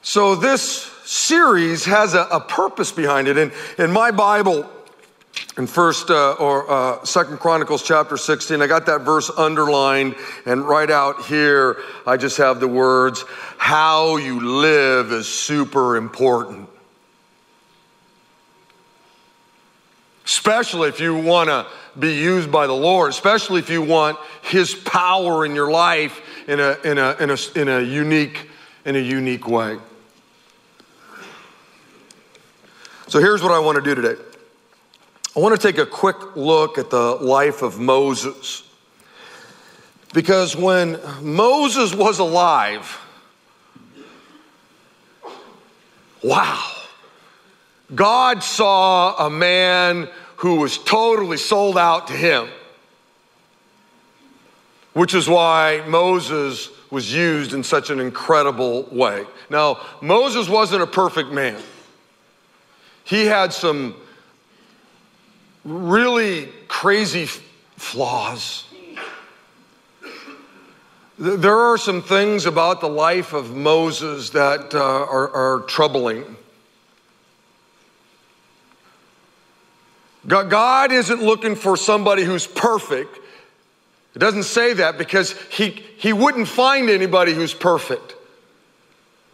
So, 0.01 0.35
this 0.35 0.91
series 1.05 1.85
has 1.85 2.15
a, 2.15 2.23
a 2.33 2.41
purpose 2.41 2.91
behind 2.93 3.29
it. 3.29 3.37
And 3.37 3.53
in 3.77 3.93
my 3.93 4.13
Bible, 4.13 4.67
in 5.59 5.67
first 5.67 6.09
uh, 6.09 6.33
or 6.33 6.71
uh, 6.71 7.05
second 7.05 7.41
chronicles 7.41 7.83
chapter 7.83 8.17
16 8.17 8.63
i 8.63 8.67
got 8.67 8.87
that 8.87 9.03
verse 9.03 9.31
underlined 9.37 10.15
and 10.47 10.67
right 10.67 10.91
out 10.91 11.27
here 11.27 11.77
i 12.07 12.17
just 12.17 12.39
have 12.39 12.59
the 12.59 12.69
words 12.69 13.23
how 13.59 14.17
you 14.17 14.41
live 14.41 15.13
is 15.13 15.29
super 15.29 15.97
important 15.97 16.71
especially 20.27 20.89
if 20.89 21.01
you 21.01 21.17
want 21.17 21.49
to 21.49 21.67
be 21.99 22.15
used 22.15 22.53
by 22.53 22.67
the 22.67 22.75
lord. 22.75 23.11
Especially 23.11 23.61
if 23.61 23.71
you 23.71 23.81
want 23.81 24.19
his 24.43 24.75
power 24.75 25.47
in 25.47 25.55
your 25.55 25.71
life 25.71 26.21
in 26.49 26.61
a, 26.61 26.77
in 26.85 26.99
a, 26.99 27.17
in 27.21 27.31
a, 27.31 27.37
in 27.55 27.69
a 27.69 27.81
unique 27.81 28.51
in 28.85 28.95
a 28.97 29.01
unique 29.01 29.49
way. 29.49 29.79
So 33.09 33.21
here's 33.21 33.43
what 33.43 33.53
i 33.53 33.59
want 33.59 33.77
to 33.77 33.83
do 33.83 34.01
today. 34.01 34.21
I 35.37 35.41
want 35.41 35.61
to 35.61 35.61
take 35.61 35.79
a 35.79 35.87
quick 35.87 36.35
look 36.35 36.79
at 36.79 36.91
the 36.91 37.17
life 37.17 37.63
of 37.63 37.79
Moses. 37.79 38.63
Because 40.15 40.57
when 40.57 40.99
Moses 41.21 41.95
was 41.95 42.21
alive, 42.21 42.99
wow, 46.23 46.76
God 47.95 48.43
saw 48.43 49.27
a 49.27 49.31
man 49.31 50.09
who 50.37 50.57
was 50.57 50.77
totally 50.79 51.37
sold 51.37 51.79
out 51.79 52.09
to 52.09 52.13
him, 52.13 52.49
which 54.93 55.15
is 55.15 55.29
why 55.29 55.83
Moses 55.87 56.71
was 56.91 57.13
used 57.13 57.53
in 57.53 57.63
such 57.63 57.91
an 57.91 58.01
incredible 58.01 58.85
way. 58.91 59.25
Now, 59.51 59.81
Moses 60.01 60.49
wasn't 60.49 60.83
a 60.83 60.87
perfect 60.87 61.31
man, 61.31 61.61
he 63.05 63.27
had 63.27 63.53
some 63.53 63.95
really 65.65 66.49
crazy 66.69 67.27
flaws. 67.77 68.65
There 71.19 71.57
are 71.57 71.79
some 71.79 72.03
things 72.03 72.45
about 72.45 72.83
the 72.83 72.91
life 72.91 73.33
of 73.33 73.57
Moses 73.57 74.31
that 74.31 74.75
uh, 74.75 74.79
are, 74.79 75.31
are 75.31 75.61
troubling. 75.63 76.37
God 80.27 80.93
isn't 80.93 81.23
looking 81.23 81.55
for 81.55 81.77
somebody 81.77 82.25
who's 82.25 82.47
perfect. 82.47 83.19
It 84.15 84.19
doesn't 84.19 84.45
say 84.45 84.73
that 84.75 84.99
because 84.99 85.33
he, 85.51 85.71
he 85.99 86.13
wouldn't 86.13 86.49
find 86.49 86.91
anybody 86.91 87.33
who's 87.33 87.55
perfect. 87.55 88.15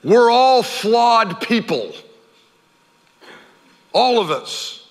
We're 0.05 0.31
all 0.31 0.63
flawed 0.63 1.41
people. 1.41 1.93
All 3.93 4.21
of 4.21 4.31
us. 4.31 4.87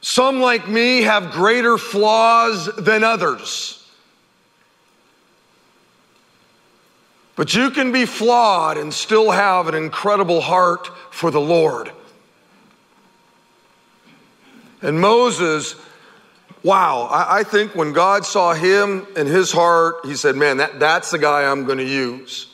Some, 0.00 0.40
like 0.40 0.68
me, 0.68 1.02
have 1.02 1.30
greater 1.30 1.78
flaws 1.78 2.68
than 2.76 3.04
others. 3.04 3.78
But 7.36 7.54
you 7.54 7.70
can 7.70 7.92
be 7.92 8.04
flawed 8.04 8.76
and 8.76 8.92
still 8.92 9.30
have 9.30 9.68
an 9.68 9.74
incredible 9.74 10.40
heart 10.40 10.90
for 11.10 11.30
the 11.30 11.40
Lord. 11.40 11.92
And 14.82 15.00
Moses, 15.00 15.76
wow, 16.62 17.08
I, 17.10 17.38
I, 17.38 17.42
think 17.44 17.74
when 17.74 17.92
God 17.92 18.26
saw 18.26 18.52
him 18.52 19.06
and 19.16 19.28
his 19.28 19.52
heart, 19.52 20.04
he 20.04 20.16
said, 20.16 20.36
Man, 20.36 20.56
that, 20.58 20.80
that's 20.80 21.10
the 21.10 21.18
guy 21.18 21.50
I'm 21.50 21.64
going 21.64 21.78
to 21.78 21.84
use. 21.84 22.48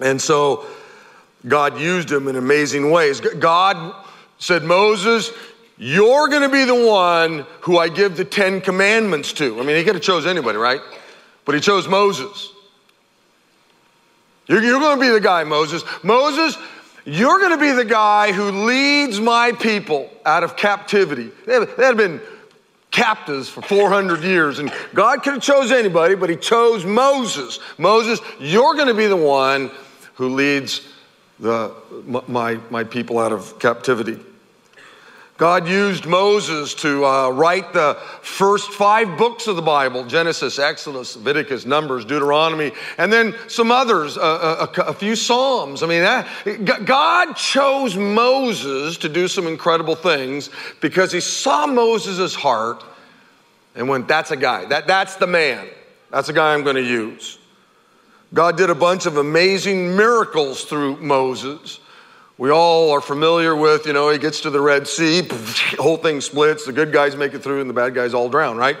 And 0.00 0.20
so 0.20 0.66
God 1.46 1.78
used 1.78 2.10
him 2.10 2.28
in 2.28 2.36
amazing 2.36 2.90
ways. 2.90 3.20
God 3.20 3.94
said, 4.38 4.64
Moses, 4.64 5.30
you're 5.76 6.28
going 6.28 6.42
to 6.42 6.48
be 6.48 6.64
the 6.64 6.86
one 6.88 7.46
who 7.60 7.78
I 7.78 7.88
give 7.88 8.16
the 8.16 8.24
Ten 8.24 8.60
Commandments 8.60 9.32
to. 9.34 9.60
I 9.60 9.64
mean, 9.64 9.76
he 9.76 9.84
could 9.84 9.94
have 9.94 10.02
chose 10.02 10.26
anybody, 10.26 10.58
right? 10.58 10.80
But 11.44 11.54
he 11.54 11.60
chose 11.60 11.86
Moses. 11.86 12.50
You're, 14.46 14.62
you're 14.62 14.80
going 14.80 14.98
to 14.98 15.00
be 15.00 15.10
the 15.10 15.20
guy, 15.20 15.44
Moses. 15.44 15.82
Moses, 16.02 16.56
you're 17.04 17.38
going 17.38 17.52
to 17.52 17.58
be 17.58 17.72
the 17.72 17.84
guy 17.84 18.32
who 18.32 18.66
leads 18.66 19.20
my 19.20 19.52
people 19.52 20.10
out 20.24 20.42
of 20.42 20.56
captivity. 20.56 21.30
They 21.46 21.66
had, 21.76 21.96
been 21.96 22.20
captives 22.90 23.48
for 23.48 23.60
400 23.62 24.22
years, 24.22 24.58
and 24.58 24.72
God 24.94 25.22
could 25.22 25.34
have 25.34 25.42
chose 25.42 25.70
anybody, 25.70 26.14
but 26.14 26.30
he 26.30 26.36
chose 26.36 26.84
Moses. 26.84 27.58
Moses, 27.76 28.20
you're 28.40 28.74
going 28.74 28.88
to 28.88 28.94
be 28.94 29.06
the 29.06 29.16
one 29.16 29.70
who 30.14 30.30
leads 30.30 30.80
the, 31.40 31.74
my, 32.28 32.54
my 32.70 32.84
people 32.84 33.18
out 33.18 33.32
of 33.32 33.58
captivity. 33.58 34.18
God 35.36 35.66
used 35.66 36.06
Moses 36.06 36.74
to 36.74 37.04
uh, 37.04 37.28
write 37.30 37.72
the 37.72 37.98
first 38.22 38.70
five 38.70 39.18
books 39.18 39.48
of 39.48 39.56
the 39.56 39.62
Bible 39.62 40.04
Genesis, 40.04 40.60
Exodus, 40.60 41.16
Leviticus, 41.16 41.66
Numbers, 41.66 42.04
Deuteronomy, 42.04 42.70
and 42.98 43.12
then 43.12 43.34
some 43.48 43.72
others, 43.72 44.16
uh, 44.16 44.68
a, 44.76 44.80
a, 44.82 44.94
few 44.94 45.16
Psalms. 45.16 45.82
I 45.82 45.86
mean, 45.88 46.02
that, 46.02 46.84
God 46.84 47.34
chose 47.34 47.96
Moses 47.96 48.96
to 48.98 49.08
do 49.08 49.26
some 49.26 49.48
incredible 49.48 49.96
things 49.96 50.50
because 50.80 51.10
he 51.10 51.20
saw 51.20 51.66
Moses' 51.66 52.36
heart 52.36 52.84
and 53.74 53.88
went, 53.88 54.06
That's 54.06 54.30
a 54.30 54.36
guy, 54.36 54.66
that, 54.66 54.86
that's 54.86 55.16
the 55.16 55.26
man, 55.26 55.66
that's 56.12 56.28
a 56.28 56.32
guy 56.32 56.54
I'm 56.54 56.62
going 56.62 56.76
to 56.76 56.82
use. 56.82 57.38
God 58.32 58.56
did 58.56 58.70
a 58.70 58.74
bunch 58.74 59.06
of 59.06 59.16
amazing 59.16 59.96
miracles 59.96 60.62
through 60.64 60.98
Moses 60.98 61.80
we 62.36 62.50
all 62.50 62.90
are 62.90 63.00
familiar 63.00 63.54
with, 63.54 63.86
you 63.86 63.92
know, 63.92 64.10
he 64.10 64.18
gets 64.18 64.40
to 64.40 64.50
the 64.50 64.60
Red 64.60 64.88
Sea, 64.88 65.22
whole 65.78 65.96
thing 65.96 66.20
splits, 66.20 66.66
the 66.66 66.72
good 66.72 66.92
guys 66.92 67.16
make 67.16 67.32
it 67.32 67.40
through, 67.40 67.60
and 67.60 67.70
the 67.70 67.74
bad 67.74 67.94
guys 67.94 68.12
all 68.12 68.28
drown, 68.28 68.56
right? 68.56 68.76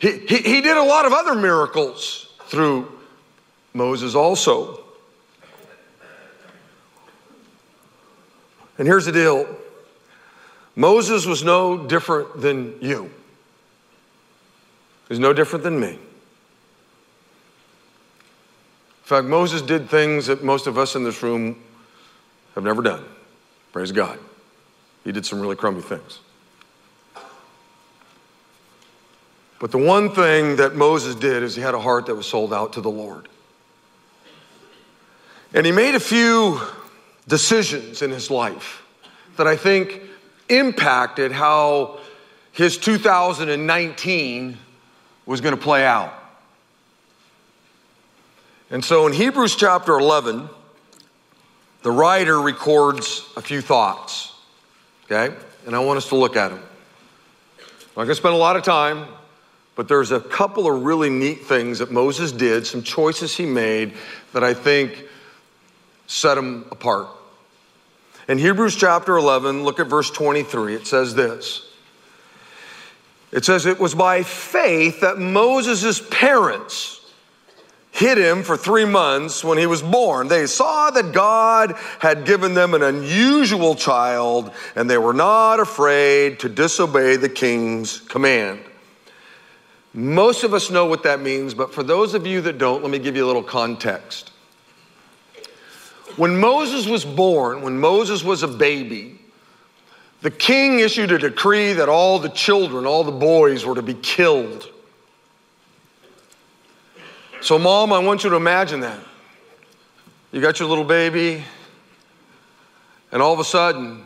He, 0.00 0.18
he, 0.18 0.36
he 0.38 0.60
did 0.60 0.76
a 0.76 0.82
lot 0.82 1.04
of 1.04 1.12
other 1.12 1.34
miracles 1.34 2.32
through 2.46 2.90
Moses 3.72 4.14
also. 4.14 4.82
And 8.78 8.88
here's 8.88 9.04
the 9.04 9.12
deal 9.12 9.46
Moses 10.74 11.26
was 11.26 11.44
no 11.44 11.86
different 11.86 12.40
than 12.40 12.74
you, 12.80 13.10
he's 15.08 15.20
no 15.20 15.32
different 15.32 15.62
than 15.62 15.78
me. 15.78 15.90
In 15.90 15.98
fact, 19.16 19.26
Moses 19.26 19.60
did 19.60 19.88
things 19.88 20.26
that 20.26 20.42
most 20.42 20.66
of 20.66 20.78
us 20.78 20.94
in 20.94 21.04
this 21.04 21.22
room 21.22 21.60
have 22.54 22.64
never 22.64 22.82
done. 22.82 23.04
Praise 23.72 23.92
God. 23.92 24.18
He 25.04 25.12
did 25.12 25.24
some 25.24 25.40
really 25.40 25.56
crummy 25.56 25.82
things. 25.82 26.20
But 29.58 29.70
the 29.70 29.78
one 29.78 30.14
thing 30.14 30.56
that 30.56 30.74
Moses 30.74 31.14
did 31.14 31.42
is 31.42 31.54
he 31.54 31.62
had 31.62 31.74
a 31.74 31.80
heart 31.80 32.06
that 32.06 32.14
was 32.14 32.26
sold 32.26 32.52
out 32.52 32.72
to 32.74 32.80
the 32.80 32.90
Lord. 32.90 33.28
And 35.52 35.66
he 35.66 35.72
made 35.72 35.94
a 35.94 36.00
few 36.00 36.60
decisions 37.28 38.02
in 38.02 38.10
his 38.10 38.30
life 38.30 38.82
that 39.36 39.46
I 39.46 39.56
think 39.56 40.02
impacted 40.48 41.30
how 41.30 41.98
his 42.52 42.78
2019 42.78 44.56
was 45.26 45.40
going 45.40 45.54
to 45.54 45.60
play 45.60 45.84
out. 45.84 46.14
And 48.70 48.84
so 48.84 49.06
in 49.06 49.12
Hebrews 49.12 49.56
chapter 49.56 49.98
11, 49.98 50.48
the 51.82 51.90
writer 51.90 52.40
records 52.40 53.28
a 53.36 53.42
few 53.42 53.60
thoughts, 53.60 54.34
okay? 55.04 55.34
And 55.66 55.74
I 55.74 55.78
want 55.78 55.96
us 55.96 56.08
to 56.10 56.16
look 56.16 56.36
at 56.36 56.48
them. 56.48 56.58
I'm 56.60 57.66
not 57.88 57.94
going 58.04 58.08
to 58.08 58.14
spend 58.14 58.34
a 58.34 58.38
lot 58.38 58.56
of 58.56 58.62
time, 58.62 59.06
but 59.76 59.88
there's 59.88 60.12
a 60.12 60.20
couple 60.20 60.66
of 60.66 60.82
really 60.82 61.10
neat 61.10 61.44
things 61.44 61.78
that 61.78 61.90
Moses 61.90 62.32
did, 62.32 62.66
some 62.66 62.82
choices 62.82 63.36
he 63.36 63.46
made 63.46 63.94
that 64.32 64.44
I 64.44 64.54
think 64.54 65.06
set 66.06 66.36
him 66.36 66.66
apart. 66.70 67.08
In 68.28 68.38
Hebrews 68.38 68.76
chapter 68.76 69.16
11, 69.16 69.64
look 69.64 69.80
at 69.80 69.86
verse 69.86 70.10
23. 70.10 70.74
It 70.74 70.86
says 70.86 71.14
this 71.14 71.66
It 73.32 73.44
says, 73.44 73.66
It 73.66 73.80
was 73.80 73.94
by 73.94 74.22
faith 74.22 75.00
that 75.00 75.18
Moses' 75.18 76.00
parents 76.10 76.99
hid 78.00 78.16
him 78.16 78.42
for 78.42 78.56
three 78.56 78.86
months 78.86 79.44
when 79.44 79.58
he 79.58 79.66
was 79.66 79.82
born. 79.82 80.26
They 80.26 80.46
saw 80.46 80.90
that 80.90 81.12
God 81.12 81.76
had 81.98 82.24
given 82.24 82.54
them 82.54 82.72
an 82.72 82.82
unusual 82.82 83.74
child, 83.74 84.52
and 84.74 84.88
they 84.88 84.96
were 84.96 85.12
not 85.12 85.60
afraid 85.60 86.40
to 86.40 86.48
disobey 86.48 87.16
the 87.16 87.28
king's 87.28 88.00
command. 88.00 88.60
Most 89.92 90.44
of 90.44 90.54
us 90.54 90.70
know 90.70 90.86
what 90.86 91.02
that 91.02 91.20
means, 91.20 91.52
but 91.52 91.74
for 91.74 91.82
those 91.82 92.14
of 92.14 92.26
you 92.26 92.40
that 92.40 92.56
don't, 92.56 92.82
let 92.82 92.90
me 92.90 92.98
give 92.98 93.16
you 93.16 93.24
a 93.24 93.28
little 93.28 93.42
context. 93.42 94.30
When 96.16 96.40
Moses 96.40 96.86
was 96.86 97.04
born, 97.04 97.60
when 97.60 97.78
Moses 97.78 98.24
was 98.24 98.42
a 98.42 98.48
baby, 98.48 99.18
the 100.22 100.30
king 100.30 100.80
issued 100.80 101.12
a 101.12 101.18
decree 101.18 101.74
that 101.74 101.90
all 101.90 102.18
the 102.18 102.30
children, 102.30 102.86
all 102.86 103.04
the 103.04 103.12
boys, 103.12 103.66
were 103.66 103.74
to 103.74 103.82
be 103.82 103.94
killed. 103.94 104.70
So, 107.42 107.58
mom, 107.58 107.90
I 107.90 107.98
want 108.00 108.22
you 108.22 108.28
to 108.30 108.36
imagine 108.36 108.80
that. 108.80 109.00
You 110.30 110.42
got 110.42 110.60
your 110.60 110.68
little 110.68 110.84
baby, 110.84 111.42
and 113.10 113.22
all 113.22 113.32
of 113.32 113.40
a 113.40 113.44
sudden, 113.44 114.04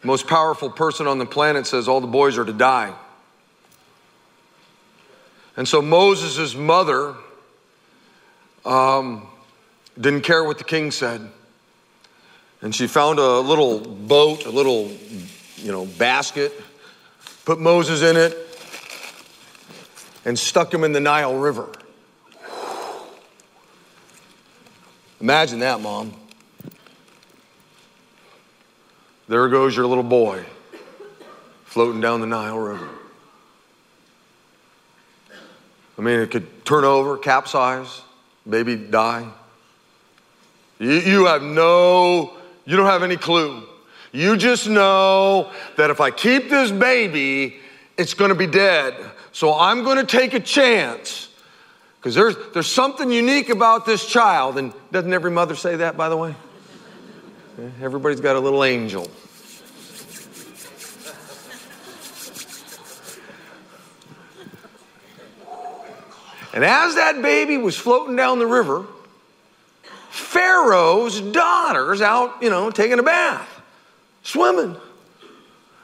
the 0.00 0.06
most 0.06 0.28
powerful 0.28 0.70
person 0.70 1.08
on 1.08 1.18
the 1.18 1.26
planet 1.26 1.66
says 1.66 1.88
all 1.88 2.00
the 2.00 2.06
boys 2.06 2.38
are 2.38 2.44
to 2.44 2.52
die. 2.52 2.94
And 5.56 5.66
so 5.66 5.82
Moses' 5.82 6.54
mother 6.54 7.16
um, 8.64 9.26
didn't 10.00 10.22
care 10.22 10.44
what 10.44 10.58
the 10.58 10.64
king 10.64 10.92
said. 10.92 11.28
And 12.62 12.72
she 12.72 12.86
found 12.86 13.18
a 13.18 13.40
little 13.40 13.80
boat, 13.80 14.46
a 14.46 14.50
little, 14.50 14.88
you 15.56 15.72
know, 15.72 15.84
basket, 15.84 16.52
put 17.44 17.58
Moses 17.58 18.02
in 18.02 18.16
it, 18.16 18.38
and 20.24 20.38
stuck 20.38 20.72
him 20.72 20.84
in 20.84 20.92
the 20.92 21.00
Nile 21.00 21.34
River. 21.34 21.72
Imagine 25.20 25.58
that, 25.58 25.80
Mom. 25.80 26.14
There 29.28 29.48
goes 29.48 29.76
your 29.76 29.86
little 29.86 30.02
boy 30.02 30.44
floating 31.64 32.00
down 32.00 32.20
the 32.20 32.26
Nile 32.26 32.58
River. 32.58 32.88
I 35.98 36.02
mean, 36.02 36.20
it 36.20 36.30
could 36.30 36.64
turn 36.64 36.84
over, 36.84 37.18
capsize, 37.18 38.00
maybe 38.46 38.74
die. 38.74 39.30
You, 40.78 40.92
you 40.92 41.26
have 41.26 41.42
no, 41.42 42.32
you 42.64 42.76
don't 42.76 42.86
have 42.86 43.02
any 43.02 43.18
clue. 43.18 43.62
You 44.12 44.36
just 44.36 44.66
know 44.66 45.52
that 45.76 45.90
if 45.90 46.00
I 46.00 46.10
keep 46.10 46.48
this 46.48 46.72
baby, 46.72 47.60
it's 47.98 48.14
to 48.30 48.34
be 48.34 48.46
dead. 48.46 48.94
So 49.32 49.54
I'm 49.54 49.84
to 49.98 50.04
take 50.04 50.32
a 50.32 50.40
chance 50.40 51.28
because 52.00 52.14
there's, 52.14 52.34
there's 52.54 52.66
something 52.66 53.10
unique 53.10 53.50
about 53.50 53.84
this 53.84 54.06
child. 54.06 54.56
And 54.56 54.72
doesn't 54.90 55.12
every 55.12 55.30
mother 55.30 55.54
say 55.54 55.76
that, 55.76 55.98
by 55.98 56.08
the 56.08 56.16
way? 56.16 56.34
Eh, 57.58 57.68
everybody's 57.82 58.22
got 58.22 58.36
a 58.36 58.40
little 58.40 58.64
angel. 58.64 59.06
And 66.54 66.64
as 66.64 66.94
that 66.94 67.20
baby 67.20 67.58
was 67.58 67.76
floating 67.76 68.16
down 68.16 68.38
the 68.38 68.46
river, 68.46 68.86
Pharaoh's 70.08 71.20
daughter's 71.20 72.00
out, 72.00 72.42
you 72.42 72.48
know, 72.48 72.70
taking 72.70 72.98
a 72.98 73.02
bath, 73.02 73.48
swimming. 74.22 74.74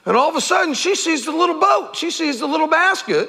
And 0.06 0.16
all 0.16 0.30
of 0.30 0.34
a 0.36 0.40
sudden, 0.40 0.72
she 0.72 0.94
sees 0.94 1.26
the 1.26 1.32
little 1.32 1.60
boat, 1.60 1.94
she 1.94 2.10
sees 2.10 2.40
the 2.40 2.46
little 2.46 2.68
basket, 2.68 3.28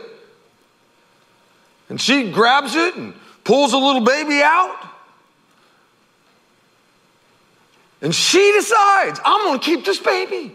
and 1.89 1.99
she 1.99 2.31
grabs 2.31 2.75
it 2.75 2.95
and 2.95 3.13
pulls 3.43 3.73
a 3.73 3.77
little 3.77 4.01
baby 4.01 4.41
out. 4.41 4.75
And 8.01 8.13
she 8.13 8.51
decides, 8.53 9.19
I'm 9.25 9.45
going 9.45 9.59
to 9.59 9.65
keep 9.65 9.85
this 9.85 9.99
baby. 9.99 10.53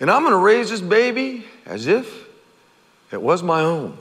And 0.00 0.10
I'm 0.10 0.22
going 0.22 0.32
to 0.32 0.38
raise 0.38 0.70
this 0.70 0.80
baby 0.80 1.44
as 1.66 1.86
if 1.86 2.26
it 3.10 3.20
was 3.20 3.42
my 3.42 3.60
own. 3.60 3.98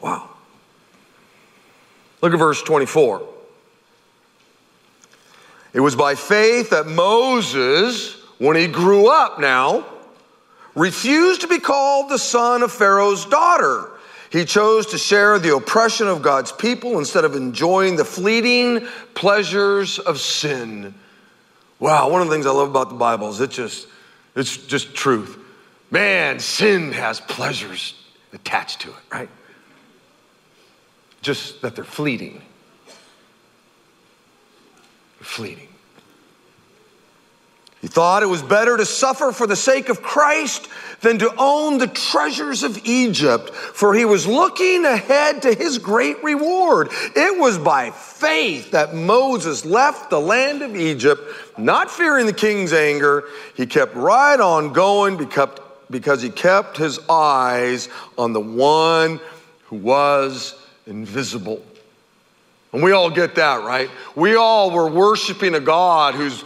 Wow. 0.00 0.28
Look 2.20 2.32
at 2.32 2.38
verse 2.38 2.62
24. 2.62 3.26
It 5.72 5.80
was 5.80 5.96
by 5.96 6.14
faith 6.14 6.70
that 6.70 6.86
Moses, 6.86 8.14
when 8.38 8.56
he 8.56 8.66
grew 8.66 9.08
up 9.08 9.38
now, 9.40 9.86
refused 10.74 11.42
to 11.42 11.48
be 11.48 11.58
called 11.58 12.10
the 12.10 12.18
son 12.18 12.62
of 12.62 12.72
Pharaoh's 12.72 13.24
daughter. 13.24 13.90
He 14.30 14.44
chose 14.44 14.86
to 14.86 14.98
share 14.98 15.38
the 15.40 15.56
oppression 15.56 16.06
of 16.06 16.22
God's 16.22 16.52
people 16.52 16.98
instead 16.98 17.24
of 17.24 17.34
enjoying 17.34 17.96
the 17.96 18.04
fleeting 18.04 18.86
pleasures 19.14 19.98
of 19.98 20.20
sin. 20.20 20.94
Wow, 21.80 22.10
one 22.10 22.22
of 22.22 22.28
the 22.28 22.34
things 22.34 22.46
I 22.46 22.50
love 22.50 22.70
about 22.70 22.90
the 22.90 22.94
Bible 22.94 23.28
is 23.30 23.40
it 23.40 23.50
just 23.50 23.88
it's 24.36 24.56
just 24.56 24.94
truth. 24.94 25.36
Man, 25.90 26.38
sin 26.38 26.92
has 26.92 27.20
pleasures 27.20 27.94
attached 28.32 28.82
to 28.82 28.90
it, 28.90 28.96
right? 29.12 29.28
Just 31.20 31.60
that 31.62 31.74
they're 31.74 31.84
fleeting. 31.84 32.40
Fleeting. 35.18 35.69
He 37.80 37.88
thought 37.88 38.22
it 38.22 38.26
was 38.26 38.42
better 38.42 38.76
to 38.76 38.84
suffer 38.84 39.32
for 39.32 39.46
the 39.46 39.56
sake 39.56 39.88
of 39.88 40.02
Christ 40.02 40.68
than 41.00 41.18
to 41.20 41.34
own 41.38 41.78
the 41.78 41.86
treasures 41.86 42.62
of 42.62 42.78
Egypt, 42.84 43.48
for 43.54 43.94
he 43.94 44.04
was 44.04 44.26
looking 44.26 44.84
ahead 44.84 45.40
to 45.42 45.54
his 45.54 45.78
great 45.78 46.22
reward. 46.22 46.88
It 47.16 47.40
was 47.40 47.56
by 47.56 47.90
faith 47.90 48.72
that 48.72 48.94
Moses 48.94 49.64
left 49.64 50.10
the 50.10 50.20
land 50.20 50.60
of 50.60 50.76
Egypt, 50.76 51.22
not 51.56 51.90
fearing 51.90 52.26
the 52.26 52.34
king's 52.34 52.74
anger. 52.74 53.24
He 53.54 53.64
kept 53.64 53.94
right 53.94 54.38
on 54.38 54.74
going 54.74 55.16
because 55.16 56.20
he 56.20 56.28
kept 56.28 56.76
his 56.76 57.00
eyes 57.08 57.88
on 58.18 58.34
the 58.34 58.40
one 58.40 59.20
who 59.68 59.76
was 59.76 60.54
invisible. 60.86 61.64
And 62.74 62.82
we 62.82 62.92
all 62.92 63.08
get 63.08 63.36
that, 63.36 63.64
right? 63.64 63.90
We 64.14 64.36
all 64.36 64.70
were 64.70 64.88
worshiping 64.90 65.54
a 65.54 65.60
God 65.60 66.14
who's 66.14 66.44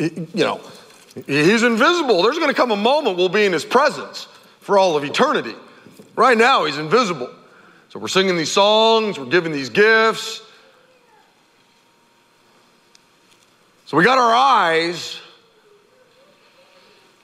you 0.00 0.28
know, 0.34 0.60
he's 1.26 1.62
invisible. 1.62 2.22
There's 2.22 2.38
going 2.38 2.50
to 2.50 2.54
come 2.54 2.70
a 2.70 2.76
moment 2.76 3.16
we'll 3.16 3.28
be 3.28 3.44
in 3.44 3.52
his 3.52 3.64
presence 3.64 4.26
for 4.60 4.78
all 4.78 4.96
of 4.96 5.04
eternity. 5.04 5.54
Right 6.16 6.36
now, 6.36 6.64
he's 6.64 6.78
invisible. 6.78 7.30
So 7.90 7.98
we're 7.98 8.08
singing 8.08 8.36
these 8.36 8.52
songs, 8.52 9.18
we're 9.18 9.26
giving 9.26 9.52
these 9.52 9.68
gifts. 9.68 10.42
So 13.86 13.96
we 13.96 14.04
got 14.04 14.18
our 14.18 14.32
eyes, 14.32 15.18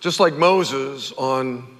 just 0.00 0.18
like 0.18 0.34
Moses, 0.34 1.12
on 1.12 1.76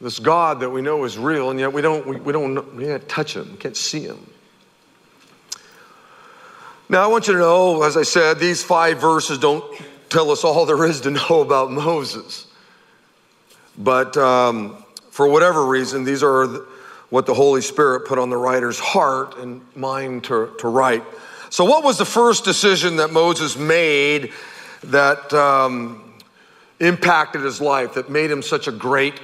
this 0.00 0.18
God 0.18 0.60
that 0.60 0.70
we 0.70 0.82
know 0.82 1.04
is 1.04 1.16
real, 1.18 1.50
and 1.50 1.58
yet 1.58 1.72
we 1.72 1.80
don't, 1.80 2.06
we, 2.06 2.16
we 2.16 2.32
don't, 2.32 2.74
we 2.76 2.84
can't 2.84 3.08
touch 3.08 3.34
him, 3.34 3.50
we 3.52 3.56
can't 3.56 3.76
see 3.76 4.02
him. 4.02 4.18
Now, 6.90 7.04
I 7.04 7.06
want 7.08 7.26
you 7.26 7.34
to 7.34 7.38
know, 7.38 7.82
as 7.82 7.98
I 7.98 8.02
said, 8.02 8.38
these 8.38 8.62
five 8.62 8.98
verses 8.98 9.38
don't 9.38 9.62
tell 10.08 10.30
us 10.30 10.42
all 10.42 10.64
there 10.64 10.86
is 10.86 11.02
to 11.02 11.10
know 11.10 11.40
about 11.42 11.70
Moses. 11.70 12.46
But 13.76 14.16
um, 14.16 14.82
for 15.10 15.28
whatever 15.28 15.66
reason, 15.66 16.04
these 16.04 16.22
are 16.22 16.46
what 17.10 17.26
the 17.26 17.34
Holy 17.34 17.60
Spirit 17.60 18.06
put 18.06 18.18
on 18.18 18.30
the 18.30 18.36
writer's 18.36 18.78
heart 18.78 19.36
and 19.38 19.60
mind 19.76 20.24
to, 20.24 20.54
to 20.60 20.68
write. 20.68 21.04
So, 21.50 21.64
what 21.64 21.84
was 21.84 21.98
the 21.98 22.04
first 22.04 22.44
decision 22.44 22.96
that 22.96 23.12
Moses 23.12 23.56
made 23.56 24.32
that 24.84 25.32
um, 25.32 26.14
impacted 26.80 27.42
his 27.42 27.60
life, 27.60 27.94
that 27.94 28.10
made 28.10 28.30
him 28.30 28.42
such 28.42 28.66
a 28.66 28.72
great 28.72 29.14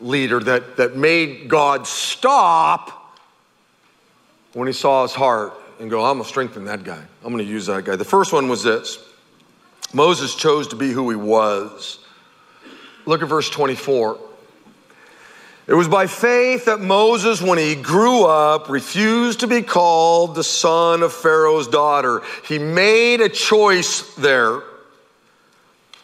leader, 0.00 0.40
that, 0.40 0.78
that 0.78 0.96
made 0.96 1.48
God 1.48 1.86
stop 1.86 3.16
when 4.54 4.66
he 4.66 4.72
saw 4.72 5.02
his 5.02 5.12
heart? 5.12 5.54
And 5.80 5.90
go, 5.90 6.04
I'm 6.04 6.18
going 6.18 6.24
to 6.24 6.28
strengthen 6.28 6.66
that 6.66 6.84
guy. 6.84 7.02
I'm 7.24 7.32
going 7.32 7.44
to 7.44 7.50
use 7.50 7.66
that 7.66 7.84
guy. 7.84 7.96
The 7.96 8.04
first 8.04 8.32
one 8.32 8.48
was 8.48 8.62
this 8.62 8.98
Moses 9.92 10.34
chose 10.36 10.68
to 10.68 10.76
be 10.76 10.90
who 10.90 11.10
he 11.10 11.16
was. 11.16 11.98
Look 13.06 13.22
at 13.22 13.28
verse 13.28 13.48
24. 13.50 14.18
It 15.66 15.74
was 15.74 15.88
by 15.88 16.06
faith 16.06 16.66
that 16.66 16.80
Moses, 16.80 17.40
when 17.40 17.58
he 17.58 17.76
grew 17.76 18.24
up, 18.24 18.68
refused 18.68 19.40
to 19.40 19.46
be 19.46 19.62
called 19.62 20.34
the 20.34 20.44
son 20.44 21.02
of 21.02 21.12
Pharaoh's 21.12 21.68
daughter. 21.68 22.22
He 22.44 22.58
made 22.58 23.20
a 23.20 23.28
choice 23.28 24.14
there. 24.16 24.62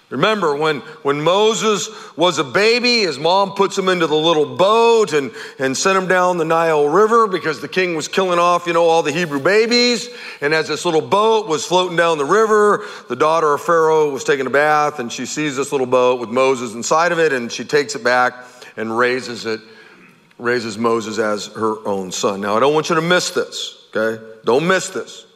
Remember, 0.09 0.55
when, 0.55 0.81
when 1.03 1.21
Moses 1.21 1.88
was 2.16 2.38
a 2.38 2.45
baby, 2.45 3.01
his 3.01 3.19
mom 3.19 3.55
puts 3.55 3.77
him 3.77 3.88
into 3.88 4.07
the 4.07 4.14
little 4.14 4.57
boat 4.57 5.12
and, 5.12 5.33
and 5.59 5.77
sent 5.77 5.99
him 5.99 6.07
down 6.07 6.38
the 6.38 6.45
Nile 6.45 6.88
River 6.88 7.27
because 7.27 7.61
the 7.61 7.66
king 7.66 7.97
was 7.97 8.07
killing 8.07 8.38
off, 8.38 8.69
you 8.69 8.73
know, 8.73 8.85
all 8.85 9.03
the 9.03 9.11
Hebrew 9.11 9.40
babies. 9.40 10.09
And 10.40 10.55
as 10.55 10.69
this 10.69 10.85
little 10.85 11.01
boat 11.01 11.49
was 11.49 11.66
floating 11.66 11.97
down 11.97 12.19
the 12.19 12.25
river, 12.25 12.85
the 13.09 13.16
daughter 13.16 13.53
of 13.53 13.62
Pharaoh 13.62 14.11
was 14.11 14.23
taking 14.23 14.47
a 14.47 14.51
bath 14.51 15.01
and 15.01 15.12
she 15.12 15.27
sees 15.27 15.57
this 15.57 15.73
little 15.73 15.88
boat 15.88 16.21
with 16.21 16.31
Moses 16.31 16.75
inside 16.75 17.11
of 17.11 17.19
it 17.19 17.33
and 17.33 17.51
she 17.51 17.64
takes 17.64 17.97
it 17.97 18.05
back 18.05 18.35
and 18.77 18.97
raises 18.97 19.45
it 19.45 19.61
raises 20.38 20.77
Moses 20.77 21.19
as 21.19 21.47
her 21.55 21.87
own 21.87 22.12
son. 22.12 22.40
Now, 22.42 22.57
I 22.57 22.61
don't 22.61 22.75
want 22.75 22.90
you 22.90 22.95
to 22.97 23.01
miss 23.01 23.31
this, 23.31 23.88
okay? 23.95 24.23
Don't 24.45 24.66
miss 24.66 24.90
this. 24.90 25.27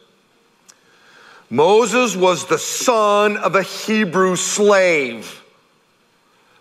Moses 1.51 2.15
was 2.15 2.47
the 2.47 2.59
son 2.59 3.37
of 3.37 3.57
a 3.57 3.63
Hebrew 3.63 4.37
slave, 4.37 5.43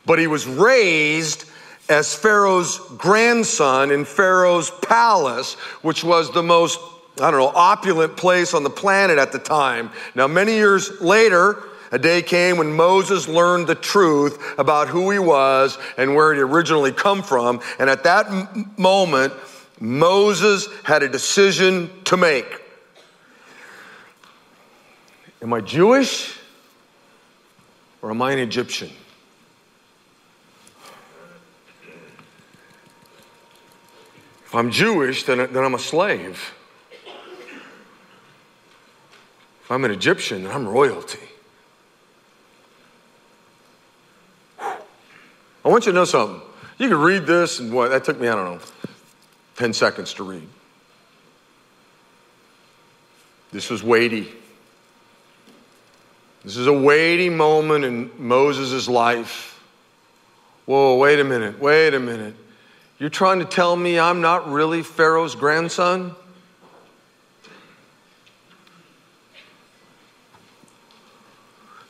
but 0.05 0.17
he 0.17 0.25
was 0.25 0.47
raised 0.47 1.45
as 1.87 2.15
Pharaoh's 2.15 2.79
grandson 2.97 3.91
in 3.91 4.03
Pharaoh's 4.03 4.71
palace, 4.81 5.53
which 5.83 6.03
was 6.03 6.31
the 6.31 6.41
most, 6.41 6.79
I 7.21 7.29
don't 7.29 7.39
know, 7.39 7.51
opulent 7.53 8.17
place 8.17 8.55
on 8.55 8.63
the 8.63 8.69
planet 8.69 9.19
at 9.19 9.31
the 9.31 9.39
time. 9.39 9.91
Now, 10.15 10.27
many 10.27 10.53
years 10.53 10.99
later, 11.01 11.63
a 11.91 11.99
day 11.99 12.21
came 12.21 12.57
when 12.57 12.73
Moses 12.75 13.27
learned 13.27 13.67
the 13.67 13.75
truth 13.75 14.59
about 14.59 14.87
who 14.87 15.09
he 15.09 15.19
was 15.19 15.77
and 15.97 16.15
where 16.15 16.33
he 16.33 16.41
originally 16.41 16.91
come 16.91 17.23
from. 17.23 17.61
And 17.79 17.89
at 17.89 18.03
that 18.03 18.27
m- 18.27 18.71
moment, 18.77 19.33
Moses 19.79 20.67
had 20.83 21.01
a 21.03 21.09
decision 21.09 21.89
to 22.05 22.17
make. 22.17 22.45
Am 25.41 25.53
I 25.53 25.61
Jewish 25.61 26.37
or 28.01 28.09
am 28.09 28.21
I 28.21 28.33
an 28.33 28.39
Egyptian? 28.39 28.91
If 34.45 34.55
I'm 34.55 34.71
Jewish, 34.71 35.23
then, 35.25 35.37
then 35.37 35.63
I'm 35.63 35.75
a 35.75 35.79
slave. 35.79 36.55
If 39.63 39.71
I'm 39.71 39.85
an 39.85 39.91
Egyptian, 39.91 40.43
then 40.43 40.51
I'm 40.51 40.67
royalty. 40.67 41.19
I 44.59 44.77
want 45.65 45.85
you 45.85 45.91
to 45.91 45.95
know 45.95 46.05
something. 46.05 46.41
You 46.79 46.87
can 46.89 46.97
read 46.97 47.27
this, 47.27 47.59
and 47.59 47.71
what, 47.71 47.91
that 47.91 48.03
took 48.03 48.19
me, 48.19 48.27
I 48.27 48.35
don't 48.35 48.55
know, 48.55 48.59
10 49.57 49.73
seconds 49.73 50.13
to 50.15 50.23
read. 50.23 50.47
This 53.51 53.69
was 53.69 53.83
weighty. 53.83 54.31
This 56.43 56.55
is 56.55 56.67
a 56.67 56.73
weighty 56.73 57.29
moment 57.29 57.83
in 57.83 58.11
Moses' 58.17 58.87
life. 58.87 59.61
Whoa, 60.65 60.95
wait 60.97 61.19
a 61.19 61.23
minute, 61.23 61.59
wait 61.59 61.93
a 61.93 61.99
minute. 61.99 62.35
You're 62.97 63.09
trying 63.09 63.39
to 63.39 63.45
tell 63.45 63.75
me 63.75 63.99
I'm 63.99 64.21
not 64.21 64.49
really 64.49 64.83
Pharaoh's 64.83 65.35
grandson? 65.35 66.15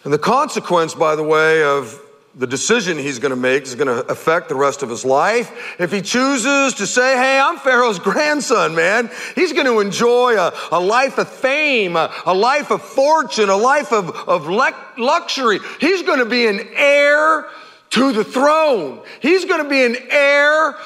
And 0.04 0.14
the 0.14 0.20
consequence, 0.20 0.96
by 0.96 1.16
the 1.16 1.24
way, 1.24 1.64
of 1.64 2.02
the 2.40 2.48
decision 2.48 2.98
he's 2.98 3.20
going 3.20 3.32
to 3.32 3.36
make 3.36 3.64
is 3.64 3.76
going 3.76 3.88
to 3.90 4.10
affect 4.10 4.48
the 4.48 4.56
rest 4.56 4.82
of 4.82 4.90
his 4.90 5.04
life. 5.04 5.76
If 5.78 5.92
he 5.92 6.02
chooses 6.02 6.74
to 6.76 6.88
say, 6.88 7.18
Hey, 7.18 7.38
I'm 7.38 7.58
Pharaoh's 7.58 8.00
grandson, 8.10 8.76
man, 8.76 9.12
he's 9.36 9.52
going 9.52 9.66
to 9.66 9.82
enjoy 9.82 10.38
a, 10.38 10.54
a 10.72 10.80
life 10.80 11.18
of 11.18 11.28
fame, 11.28 11.98
a, 11.98 12.14
a, 12.26 12.34
life 12.34 12.72
of 12.72 12.82
fortune, 12.82 13.50
a 13.50 13.58
life 13.58 13.92
of, 13.92 14.10
of 14.10 14.48
luxury. 14.48 15.60
He's 15.82 16.02
going 16.04 16.20
to 16.20 16.26
be 16.26 16.48
an 16.48 16.62
heir 16.76 17.46
to 17.90 18.14
the 18.14 18.24
throne. 18.24 19.02
He's 19.22 19.44
going 19.44 19.62
to 19.62 19.70
be 19.70 19.84
an 19.84 19.98
heir. 20.10 20.78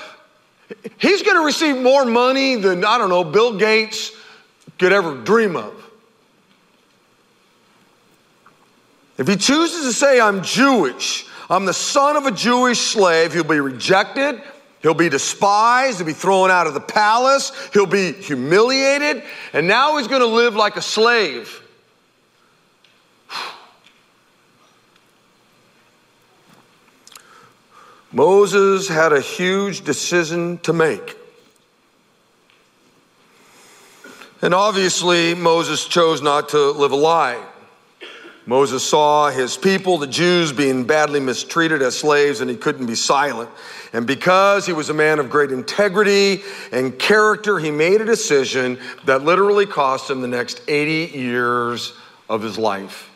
He's 0.97 1.21
going 1.21 1.37
to 1.37 1.45
receive 1.45 1.77
more 1.77 2.03
money 2.03 2.55
than, 2.55 2.83
I 2.83 2.97
don't 2.97 3.09
know, 3.09 3.23
Bill 3.23 3.59
Gates 3.59 4.11
could 4.79 4.91
ever 4.91 5.17
dream 5.17 5.55
of. 5.55 5.71
If 9.19 9.27
he 9.27 9.35
chooses 9.35 9.85
to 9.85 9.93
say, 9.93 10.19
I'm 10.19 10.41
Jewish, 10.41 11.27
I'm 11.49 11.65
the 11.65 11.73
son 11.73 12.15
of 12.15 12.25
a 12.25 12.31
Jewish 12.31 12.79
slave. 12.79 13.33
He'll 13.33 13.43
be 13.43 13.59
rejected. 13.59 14.41
He'll 14.81 14.93
be 14.93 15.09
despised. 15.09 15.97
He'll 15.97 16.05
be 16.05 16.13
thrown 16.13 16.51
out 16.51 16.67
of 16.67 16.73
the 16.73 16.79
palace. 16.81 17.51
He'll 17.73 17.85
be 17.85 18.13
humiliated. 18.13 19.23
And 19.53 19.67
now 19.67 19.97
he's 19.97 20.07
going 20.07 20.21
to 20.21 20.27
live 20.27 20.55
like 20.55 20.77
a 20.77 20.81
slave. 20.81 21.61
Moses 28.11 28.87
had 28.87 29.13
a 29.13 29.21
huge 29.21 29.83
decision 29.83 30.57
to 30.59 30.73
make. 30.73 31.17
And 34.41 34.53
obviously, 34.53 35.33
Moses 35.35 35.85
chose 35.85 36.21
not 36.21 36.49
to 36.49 36.71
live 36.71 36.91
a 36.91 36.97
lie. 36.97 37.41
Moses 38.45 38.83
saw 38.83 39.29
his 39.29 39.55
people, 39.55 39.97
the 39.97 40.07
Jews, 40.07 40.51
being 40.51 40.83
badly 40.83 41.21
mistreated 41.21 41.81
as 41.81 41.97
slaves, 41.97 42.41
and 42.41 42.49
he 42.49 42.57
couldn't 42.57 42.87
be 42.87 42.95
silent. 42.95 43.49
And 43.93 44.05
because 44.05 44.65
he 44.65 44.73
was 44.73 44.89
a 44.89 44.93
man 44.93 45.19
of 45.19 45.29
great 45.29 45.51
integrity 45.51 46.43
and 46.71 46.97
character, 46.99 47.57
he 47.57 47.71
made 47.71 48.01
a 48.01 48.05
decision 48.05 48.79
that 49.05 49.23
literally 49.23 49.65
cost 49.65 50.09
him 50.09 50.21
the 50.21 50.27
next 50.27 50.61
80 50.67 51.17
years 51.17 51.93
of 52.27 52.41
his 52.41 52.57
life. 52.57 53.09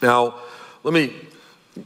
Now, 0.00 0.36
let 0.82 0.94
me, 0.94 1.14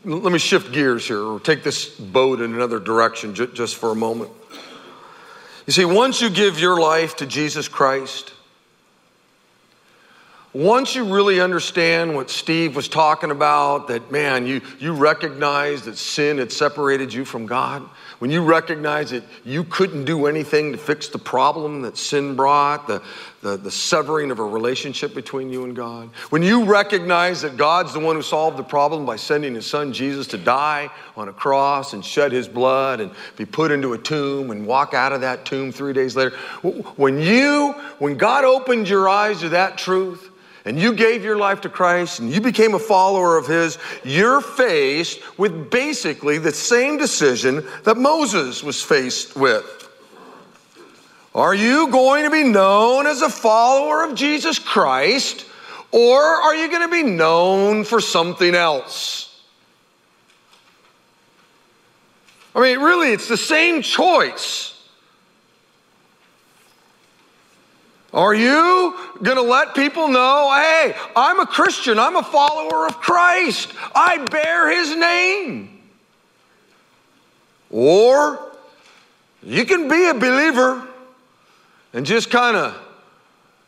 let 0.04 0.32
me 0.32 0.38
shift 0.38 0.72
gears 0.72 1.06
here, 1.06 1.22
or 1.22 1.40
take 1.40 1.64
this 1.64 1.88
boat 1.88 2.40
in 2.40 2.54
another 2.54 2.78
direction 2.78 3.34
just 3.34 3.76
for 3.76 3.90
a 3.90 3.96
moment. 3.96 4.30
You 5.66 5.72
see, 5.72 5.84
once 5.84 6.20
you 6.20 6.30
give 6.30 6.60
your 6.60 6.80
life 6.80 7.16
to 7.16 7.26
Jesus 7.26 7.66
Christ, 7.66 8.32
once 10.56 10.94
you 10.94 11.04
really 11.04 11.38
understand 11.38 12.14
what 12.14 12.30
Steve 12.30 12.74
was 12.74 12.88
talking 12.88 13.30
about, 13.30 13.88
that 13.88 14.10
man, 14.10 14.46
you, 14.46 14.62
you 14.78 14.94
recognize 14.94 15.82
that 15.82 15.98
sin 15.98 16.38
had 16.38 16.50
separated 16.50 17.12
you 17.12 17.26
from 17.26 17.44
God, 17.44 17.86
when 18.20 18.30
you 18.30 18.42
recognize 18.42 19.10
that 19.10 19.22
you 19.44 19.64
couldn't 19.64 20.06
do 20.06 20.24
anything 20.24 20.72
to 20.72 20.78
fix 20.78 21.08
the 21.08 21.18
problem 21.18 21.82
that 21.82 21.98
sin 21.98 22.36
brought, 22.36 22.86
the, 22.86 23.02
the, 23.42 23.58
the 23.58 23.70
severing 23.70 24.30
of 24.30 24.38
a 24.38 24.42
relationship 24.42 25.14
between 25.14 25.50
you 25.50 25.64
and 25.64 25.76
God, 25.76 26.08
when 26.30 26.42
you 26.42 26.64
recognize 26.64 27.42
that 27.42 27.58
God's 27.58 27.92
the 27.92 28.00
one 28.00 28.16
who 28.16 28.22
solved 28.22 28.56
the 28.56 28.64
problem 28.64 29.04
by 29.04 29.16
sending 29.16 29.54
his 29.54 29.66
son 29.66 29.92
Jesus 29.92 30.26
to 30.28 30.38
die 30.38 30.88
on 31.18 31.28
a 31.28 31.34
cross 31.34 31.92
and 31.92 32.02
shed 32.02 32.32
his 32.32 32.48
blood 32.48 33.00
and 33.00 33.10
be 33.36 33.44
put 33.44 33.70
into 33.70 33.92
a 33.92 33.98
tomb 33.98 34.50
and 34.50 34.66
walk 34.66 34.94
out 34.94 35.12
of 35.12 35.20
that 35.20 35.44
tomb 35.44 35.70
three 35.70 35.92
days 35.92 36.16
later, 36.16 36.34
when 36.96 37.20
you, 37.20 37.72
when 37.98 38.16
God 38.16 38.46
opened 38.46 38.88
your 38.88 39.06
eyes 39.06 39.40
to 39.40 39.50
that 39.50 39.76
truth, 39.76 40.30
and 40.66 40.78
you 40.78 40.92
gave 40.92 41.22
your 41.22 41.36
life 41.36 41.60
to 41.60 41.68
Christ 41.68 42.18
and 42.18 42.28
you 42.28 42.40
became 42.40 42.74
a 42.74 42.78
follower 42.78 43.38
of 43.38 43.46
His, 43.46 43.78
you're 44.04 44.40
faced 44.40 45.20
with 45.38 45.70
basically 45.70 46.38
the 46.38 46.52
same 46.52 46.98
decision 46.98 47.64
that 47.84 47.96
Moses 47.96 48.64
was 48.64 48.82
faced 48.82 49.36
with. 49.36 49.72
Are 51.36 51.54
you 51.54 51.88
going 51.90 52.24
to 52.24 52.30
be 52.30 52.42
known 52.42 53.06
as 53.06 53.22
a 53.22 53.28
follower 53.30 54.02
of 54.04 54.16
Jesus 54.16 54.58
Christ 54.58 55.46
or 55.92 56.20
are 56.20 56.56
you 56.56 56.68
going 56.68 56.82
to 56.82 56.88
be 56.88 57.04
known 57.04 57.84
for 57.84 58.00
something 58.00 58.54
else? 58.54 59.40
I 62.56 62.60
mean, 62.60 62.80
really, 62.80 63.12
it's 63.12 63.28
the 63.28 63.36
same 63.36 63.82
choice. 63.82 64.75
Are 68.16 68.34
you 68.34 68.98
going 69.22 69.36
to 69.36 69.42
let 69.42 69.74
people 69.74 70.08
know, 70.08 70.50
hey, 70.54 70.96
I'm 71.14 71.38
a 71.38 71.44
Christian, 71.44 71.98
I'm 71.98 72.16
a 72.16 72.22
follower 72.22 72.86
of 72.86 72.98
Christ, 72.98 73.74
I 73.94 74.16
bear 74.16 74.70
his 74.74 74.96
name? 74.96 75.82
Or 77.68 78.40
you 79.42 79.66
can 79.66 79.88
be 79.90 80.08
a 80.08 80.14
believer 80.14 80.88
and 81.92 82.06
just 82.06 82.30
kind 82.30 82.56
of 82.56 82.74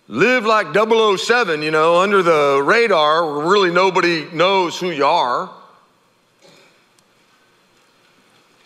live 0.09 0.47
like 0.47 0.69
007, 0.75 1.61
you 1.61 1.71
know, 1.71 2.01
under 2.01 2.23
the 2.23 2.63
radar 2.65 3.31
where 3.31 3.47
really 3.47 3.71
nobody 3.71 4.27
knows 4.33 4.81
who 4.81 4.91
you 4.91 5.05
are. 5.05 5.51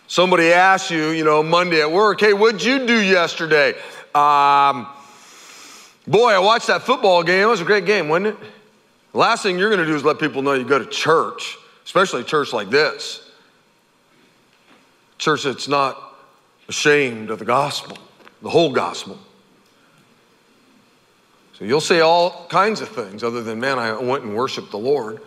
Somebody 0.07 0.53
asks 0.53 0.91
you, 0.91 1.09
you 1.09 1.25
know, 1.25 1.43
Monday 1.43 1.81
at 1.81 1.91
work, 1.91 2.21
hey, 2.21 2.31
what'd 2.31 2.63
you 2.63 2.87
do 2.87 3.01
yesterday? 3.01 3.73
Um, 4.15 4.87
Boy, 6.07 6.31
I 6.31 6.39
watched 6.39 6.67
that 6.67 6.81
football 6.81 7.23
game. 7.23 7.43
It 7.43 7.45
was 7.45 7.61
a 7.61 7.65
great 7.65 7.85
game, 7.85 8.09
wasn't 8.09 8.27
it? 8.27 8.37
The 9.13 9.17
last 9.17 9.43
thing 9.43 9.57
you're 9.57 9.69
going 9.69 9.79
to 9.79 9.85
do 9.85 9.95
is 9.95 10.03
let 10.03 10.19
people 10.19 10.41
know 10.41 10.53
you 10.53 10.65
go 10.65 10.79
to 10.79 10.85
church, 10.85 11.57
especially 11.85 12.21
a 12.21 12.25
church 12.25 12.51
like 12.51 12.69
this. 12.69 13.29
Church 15.17 15.43
that's 15.43 15.67
not 15.67 16.17
ashamed 16.67 17.29
of 17.29 17.39
the 17.39 17.45
gospel, 17.45 17.97
the 18.41 18.49
whole 18.49 18.71
gospel. 18.73 19.17
So 21.57 21.63
you'll 21.65 21.79
say 21.79 22.01
all 22.01 22.47
kinds 22.47 22.81
of 22.81 22.89
things 22.89 23.23
other 23.23 23.41
than, 23.41 23.59
man, 23.59 23.79
I 23.79 23.93
went 23.97 24.23
and 24.23 24.35
worshiped 24.35 24.71
the 24.71 24.77
Lord. 24.77 25.21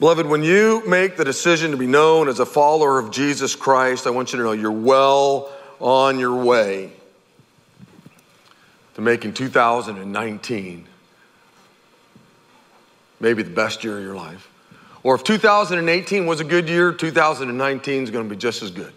Beloved, 0.00 0.26
when 0.26 0.42
you 0.42 0.82
make 0.88 1.16
the 1.16 1.24
decision 1.24 1.70
to 1.70 1.76
be 1.76 1.86
known 1.86 2.28
as 2.28 2.40
a 2.40 2.46
follower 2.46 2.98
of 2.98 3.10
Jesus 3.10 3.54
Christ, 3.54 4.06
I 4.06 4.10
want 4.10 4.32
you 4.32 4.38
to 4.38 4.44
know 4.44 4.52
you're 4.52 4.72
well 4.72 5.52
on 5.80 6.18
your 6.18 6.42
way 6.42 6.92
to 8.98 9.02
making 9.02 9.32
2019 9.32 10.84
maybe 13.20 13.44
the 13.44 13.50
best 13.50 13.84
year 13.84 13.96
of 13.96 14.02
your 14.02 14.16
life. 14.16 14.50
Or 15.04 15.14
if 15.14 15.22
2018 15.22 16.26
was 16.26 16.40
a 16.40 16.44
good 16.44 16.68
year, 16.68 16.92
2019 16.92 18.02
is 18.02 18.10
going 18.10 18.28
to 18.28 18.28
be 18.28 18.36
just 18.36 18.60
as 18.60 18.72
good. 18.72 18.92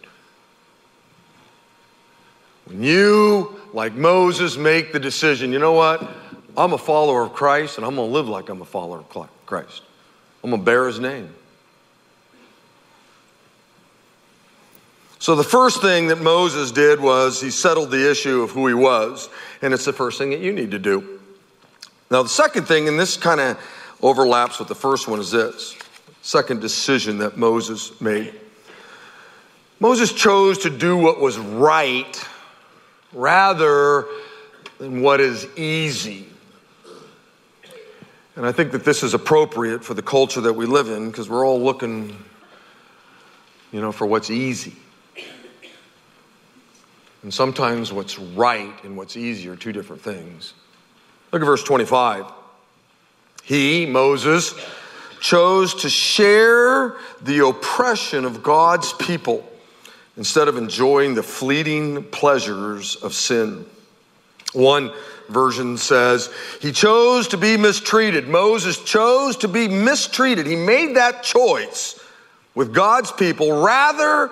When 2.65 2.81
you, 2.81 3.61
like 3.73 3.93
Moses, 3.93 4.57
make 4.57 4.91
the 4.91 4.99
decision, 4.99 5.53
you 5.53 5.59
know 5.59 5.73
what? 5.73 6.09
I'm 6.57 6.73
a 6.73 6.79
follower 6.79 7.21
of 7.21 7.33
Christ 7.33 7.77
and 7.77 7.85
I'm 7.85 7.95
going 7.95 8.09
to 8.09 8.13
live 8.13 8.27
like 8.27 8.49
I'm 8.49 8.63
a 8.63 8.65
follower 8.65 9.01
of 9.01 9.29
Christ. 9.45 9.83
I'm 10.43 10.49
going 10.49 10.63
to 10.63 10.65
bear 10.65 10.87
his 10.87 10.99
name. 10.99 11.31
So, 15.21 15.35
the 15.35 15.43
first 15.43 15.83
thing 15.83 16.07
that 16.07 16.19
Moses 16.19 16.71
did 16.71 16.99
was 16.99 17.39
he 17.39 17.51
settled 17.51 17.91
the 17.91 18.09
issue 18.09 18.41
of 18.41 18.49
who 18.49 18.65
he 18.65 18.73
was, 18.73 19.29
and 19.61 19.71
it's 19.71 19.85
the 19.85 19.93
first 19.93 20.17
thing 20.17 20.31
that 20.31 20.39
you 20.39 20.51
need 20.51 20.71
to 20.71 20.79
do. 20.79 21.19
Now, 22.09 22.23
the 22.23 22.29
second 22.29 22.65
thing, 22.65 22.87
and 22.87 22.99
this 22.99 23.17
kind 23.17 23.39
of 23.39 23.59
overlaps 24.01 24.57
with 24.57 24.67
the 24.67 24.73
first 24.73 25.07
one, 25.07 25.19
is 25.19 25.29
this 25.29 25.77
second 26.23 26.59
decision 26.59 27.19
that 27.19 27.37
Moses 27.37 28.01
made. 28.01 28.33
Moses 29.79 30.11
chose 30.11 30.57
to 30.57 30.71
do 30.71 30.97
what 30.97 31.21
was 31.21 31.37
right 31.37 32.27
rather 33.13 34.07
than 34.79 35.03
what 35.03 35.21
is 35.21 35.45
easy. 35.55 36.25
And 38.35 38.43
I 38.43 38.51
think 38.51 38.71
that 38.71 38.83
this 38.83 39.03
is 39.03 39.13
appropriate 39.13 39.83
for 39.83 39.93
the 39.93 40.01
culture 40.01 40.41
that 40.41 40.53
we 40.53 40.65
live 40.65 40.89
in 40.89 41.11
because 41.11 41.29
we're 41.29 41.45
all 41.45 41.61
looking, 41.61 42.17
you 43.71 43.81
know, 43.81 43.91
for 43.91 44.07
what's 44.07 44.31
easy. 44.31 44.73
And 47.23 47.33
sometimes 47.33 47.93
what's 47.93 48.17
right 48.17 48.73
and 48.83 48.97
what's 48.97 49.15
easy 49.15 49.47
are 49.49 49.55
two 49.55 49.71
different 49.71 50.01
things. 50.01 50.53
Look 51.31 51.41
at 51.41 51.45
verse 51.45 51.63
25. 51.63 52.25
He, 53.43 53.85
Moses, 53.85 54.53
chose 55.19 55.75
to 55.75 55.89
share 55.89 56.95
the 57.21 57.45
oppression 57.47 58.25
of 58.25 58.41
God's 58.41 58.93
people 58.93 59.47
instead 60.17 60.47
of 60.47 60.57
enjoying 60.57 61.13
the 61.13 61.23
fleeting 61.23 62.03
pleasures 62.05 62.95
of 62.97 63.13
sin. 63.13 63.65
One 64.53 64.91
version 65.29 65.77
says, 65.77 66.33
He 66.59 66.71
chose 66.71 67.27
to 67.29 67.37
be 67.37 67.55
mistreated. 67.55 68.27
Moses 68.27 68.77
chose 68.77 69.37
to 69.37 69.47
be 69.47 69.67
mistreated. 69.67 70.45
He 70.45 70.55
made 70.55 70.95
that 70.95 71.23
choice 71.23 71.99
with 72.53 72.73
God's 72.73 73.11
people 73.11 73.63
rather 73.63 74.31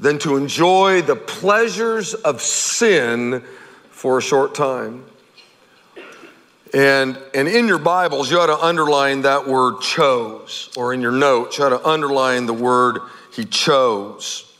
than 0.00 0.18
to 0.18 0.36
enjoy 0.36 1.02
the 1.02 1.14
pleasures 1.14 2.14
of 2.14 2.40
sin 2.40 3.44
for 3.90 4.16
a 4.16 4.22
short 4.22 4.54
time. 4.54 5.04
And, 6.72 7.18
and 7.34 7.46
in 7.46 7.68
your 7.68 7.78
Bibles, 7.78 8.30
you 8.30 8.40
ought 8.40 8.46
to 8.46 8.58
underline 8.58 9.22
that 9.22 9.46
word 9.46 9.82
chose, 9.82 10.70
or 10.74 10.94
in 10.94 11.02
your 11.02 11.12
notes, 11.12 11.58
you 11.58 11.64
ought 11.64 11.70
to 11.70 11.86
underline 11.86 12.46
the 12.46 12.54
word 12.54 13.00
he 13.34 13.44
chose. 13.44 14.50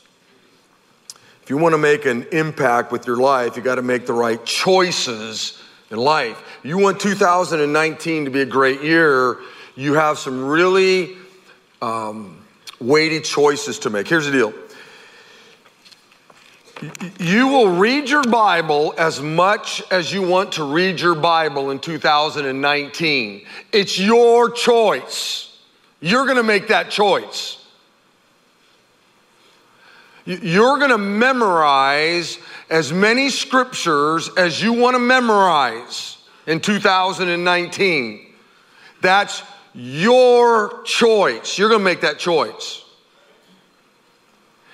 If 1.41 1.49
you 1.49 1.57
want 1.57 1.73
to 1.73 1.79
make 1.79 2.05
an 2.05 2.27
impact 2.31 2.91
with 2.91 3.07
your 3.07 3.17
life, 3.17 3.57
you 3.57 3.63
got 3.63 3.75
to 3.75 3.81
make 3.81 4.05
the 4.05 4.13
right 4.13 4.43
choices 4.45 5.59
in 5.89 5.97
life. 5.97 6.59
You 6.63 6.77
want 6.77 6.99
2019 6.99 8.25
to 8.25 8.31
be 8.31 8.41
a 8.41 8.45
great 8.45 8.83
year, 8.83 9.39
you 9.75 9.95
have 9.95 10.19
some 10.19 10.45
really 10.45 11.15
um, 11.81 12.45
weighty 12.79 13.21
choices 13.21 13.79
to 13.79 13.89
make. 13.89 14.07
Here's 14.07 14.27
the 14.27 14.31
deal 14.31 14.53
you 17.19 17.47
will 17.47 17.75
read 17.75 18.09
your 18.09 18.23
Bible 18.23 18.93
as 18.97 19.21
much 19.21 19.83
as 19.91 20.11
you 20.11 20.21
want 20.21 20.53
to 20.53 20.63
read 20.63 20.99
your 20.99 21.15
Bible 21.15 21.69
in 21.69 21.79
2019. 21.79 23.45
It's 23.71 23.99
your 23.99 24.49
choice. 24.49 25.55
You're 25.99 26.25
going 26.25 26.37
to 26.37 26.43
make 26.43 26.69
that 26.69 26.89
choice. 26.89 27.63
You're 30.25 30.77
going 30.77 30.91
to 30.91 30.97
memorize 30.97 32.39
as 32.69 32.91
many 32.91 33.29
scriptures 33.29 34.29
as 34.37 34.61
you 34.61 34.73
want 34.73 34.95
to 34.95 34.99
memorize 34.99 36.17
in 36.47 36.59
2019. 36.59 38.33
That's 39.01 39.43
your 39.73 40.81
choice. 40.83 41.57
You're 41.57 41.69
going 41.69 41.81
to 41.81 41.85
make 41.85 42.01
that 42.01 42.17
choice. 42.17 42.83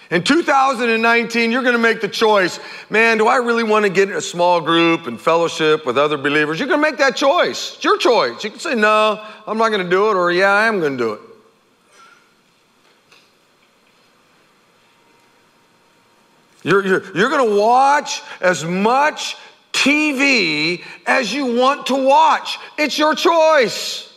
In 0.10 0.24
2019, 0.24 1.52
you're 1.52 1.64
going 1.64 1.74
to 1.74 1.80
make 1.80 2.00
the 2.00 2.08
choice 2.08 2.60
man, 2.90 3.18
do 3.18 3.28
I 3.28 3.38
really 3.38 3.64
want 3.64 3.84
to 3.84 3.90
get 3.90 4.10
in 4.10 4.16
a 4.16 4.22
small 4.22 4.62
group 4.62 5.06
and 5.06 5.20
fellowship 5.20 5.86
with 5.86 5.98
other 5.98 6.18
believers? 6.18 6.60
You're 6.60 6.70
going 6.70 6.82
to 6.82 6.90
make 6.92 6.98
that 7.00 7.16
choice. 7.16 7.76
It's 7.76 7.84
your 7.84 7.98
choice. 7.98 8.44
You 8.44 8.52
can 8.52 8.60
say, 8.60 8.76
no, 8.76 9.22
I'm 9.46 9.58
not 9.58 9.70
going 9.70 9.84
to 9.84 9.90
do 9.90 10.10
it, 10.10 10.16
or 10.16 10.32
yeah, 10.32 10.52
I 10.52 10.68
am 10.68 10.80
going 10.80 10.98
to 10.98 11.04
do 11.04 11.14
it. 11.14 11.22
You're, 16.64 16.86
you're, 16.86 17.18
you're 17.18 17.30
going 17.30 17.50
to 17.50 17.56
watch 17.58 18.22
as 18.42 18.64
much 18.64 19.36
TV 19.74 20.84
as 21.06 21.34
you 21.34 21.56
want 21.56 21.88
to 21.88 21.96
watch. 21.96 22.58
It's 22.78 22.98
your 22.98 23.14
choice. 23.14 24.14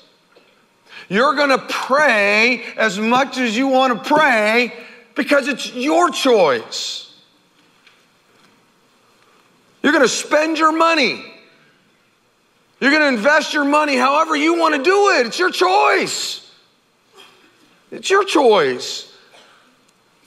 You're 1.09 1.35
going 1.35 1.51
to 1.51 1.65
pray 1.69 2.63
as 2.77 2.99
much 2.99 3.39
as 3.39 3.57
you 3.57 3.67
want 3.67 4.03
to 4.03 4.09
pray 4.09 4.73
because 5.21 5.49
it's 5.49 5.75
your 5.75 6.09
choice. 6.09 7.13
You're 9.83 9.93
going 9.93 10.03
to 10.03 10.09
spend 10.09 10.57
your 10.57 10.73
money. 10.73 11.23
You're 12.81 12.91
going 12.91 13.03
to 13.03 13.19
invest 13.19 13.53
your 13.53 13.67
money 13.67 13.97
however 13.97 14.35
you 14.35 14.59
want 14.59 14.77
to 14.77 14.83
do 14.83 15.11
it. 15.11 15.27
It's 15.27 15.39
your 15.39 15.51
choice. 15.51 16.51
It's 17.91 18.09
your 18.09 18.25
choice. 18.25 19.15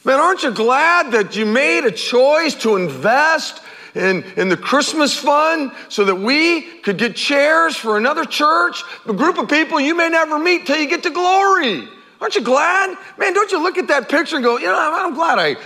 Man, 0.06 0.19
aren't 0.19 0.43
you 0.43 0.51
glad 0.51 1.13
that 1.13 1.36
you 1.36 1.47
made 1.47 1.86
a 1.86 1.91
choice 1.91 2.53
to 2.62 2.75
invest 2.75 3.63
in, 3.95 4.21
in 4.38 4.47
the 4.47 4.58
Christmas 4.58 5.17
fund 5.17 5.71
so 5.89 6.06
that 6.06 6.17
we 6.17 6.62
could 6.82 6.99
get 6.99 7.15
chairs 7.15 7.75
for 7.75 7.97
another 7.97 8.25
church, 8.25 8.84
a 9.08 9.13
group 9.13 9.39
of 9.39 9.49
people 9.49 9.79
you 9.79 9.95
may 9.95 10.10
never 10.10 10.38
meet 10.38 10.67
till 10.67 10.77
you 10.77 10.88
get 10.88 11.01
to 11.01 11.10
glory? 11.10 11.88
Aren't 12.23 12.36
you 12.36 12.41
glad? 12.41 12.97
Man, 13.17 13.33
don't 13.33 13.51
you 13.51 13.62
look 13.62 13.77
at 13.77 13.89
that 13.89 14.07
picture 14.07 14.38
and 14.38 14.45
go, 14.45 14.57
you 14.57 14.67
know, 14.67 14.77
I'm 14.77 15.13
glad 15.13 15.39
I, 15.39 15.57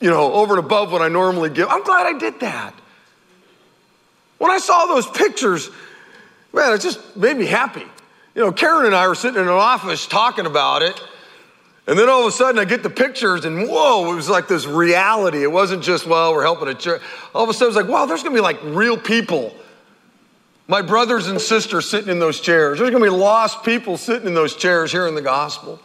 you 0.00 0.10
know, 0.10 0.32
over 0.32 0.56
and 0.56 0.66
above 0.66 0.90
what 0.90 1.02
I 1.02 1.08
normally 1.08 1.50
give. 1.50 1.68
I'm 1.68 1.84
glad 1.84 2.04
I 2.12 2.18
did 2.18 2.40
that. 2.40 2.74
When 4.38 4.50
I 4.50 4.58
saw 4.58 4.86
those 4.86 5.06
pictures, 5.06 5.70
man, 6.52 6.72
it 6.72 6.80
just 6.80 7.16
made 7.16 7.36
me 7.36 7.46
happy. 7.46 7.84
You 8.34 8.42
know, 8.42 8.50
Karen 8.50 8.86
and 8.86 8.94
I 8.94 9.06
were 9.06 9.14
sitting 9.14 9.40
in 9.40 9.46
an 9.46 9.54
office 9.54 10.08
talking 10.08 10.46
about 10.46 10.82
it. 10.82 11.00
And 11.86 11.96
then 11.96 12.08
all 12.08 12.22
of 12.22 12.26
a 12.26 12.32
sudden 12.32 12.58
I 12.58 12.64
get 12.64 12.82
the 12.82 12.90
pictures 12.90 13.44
and 13.44 13.68
whoa, 13.68 14.10
it 14.12 14.16
was 14.16 14.28
like 14.28 14.48
this 14.48 14.66
reality. 14.66 15.44
It 15.44 15.52
wasn't 15.52 15.84
just, 15.84 16.08
well, 16.08 16.34
we're 16.34 16.42
helping 16.42 16.66
a 16.66 16.74
church. 16.74 17.00
All 17.32 17.44
of 17.44 17.50
a 17.50 17.54
sudden 17.54 17.66
it 17.66 17.76
was 17.76 17.84
like, 17.84 17.92
wow, 17.92 18.04
there's 18.04 18.24
gonna 18.24 18.34
be 18.34 18.40
like 18.40 18.58
real 18.64 18.96
people 18.96 19.54
my 20.68 20.82
brothers 20.82 21.28
and 21.28 21.40
sisters 21.40 21.88
sitting 21.88 22.10
in 22.10 22.18
those 22.18 22.40
chairs. 22.40 22.78
There's 22.78 22.90
going 22.90 23.02
to 23.02 23.10
be 23.10 23.16
lost 23.16 23.64
people 23.64 23.96
sitting 23.96 24.28
in 24.28 24.34
those 24.34 24.54
chairs 24.54 24.92
hearing 24.92 25.14
the 25.14 25.22
gospel. 25.22 25.80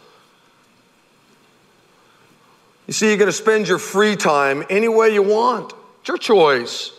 You 2.86 2.92
see, 2.92 3.08
you're 3.08 3.16
going 3.16 3.28
to 3.28 3.32
spend 3.32 3.66
your 3.66 3.78
free 3.78 4.14
time 4.14 4.62
any 4.68 4.88
way 4.88 5.14
you 5.14 5.22
want. 5.22 5.72
It's 6.00 6.08
your 6.08 6.18
choice. 6.18 6.92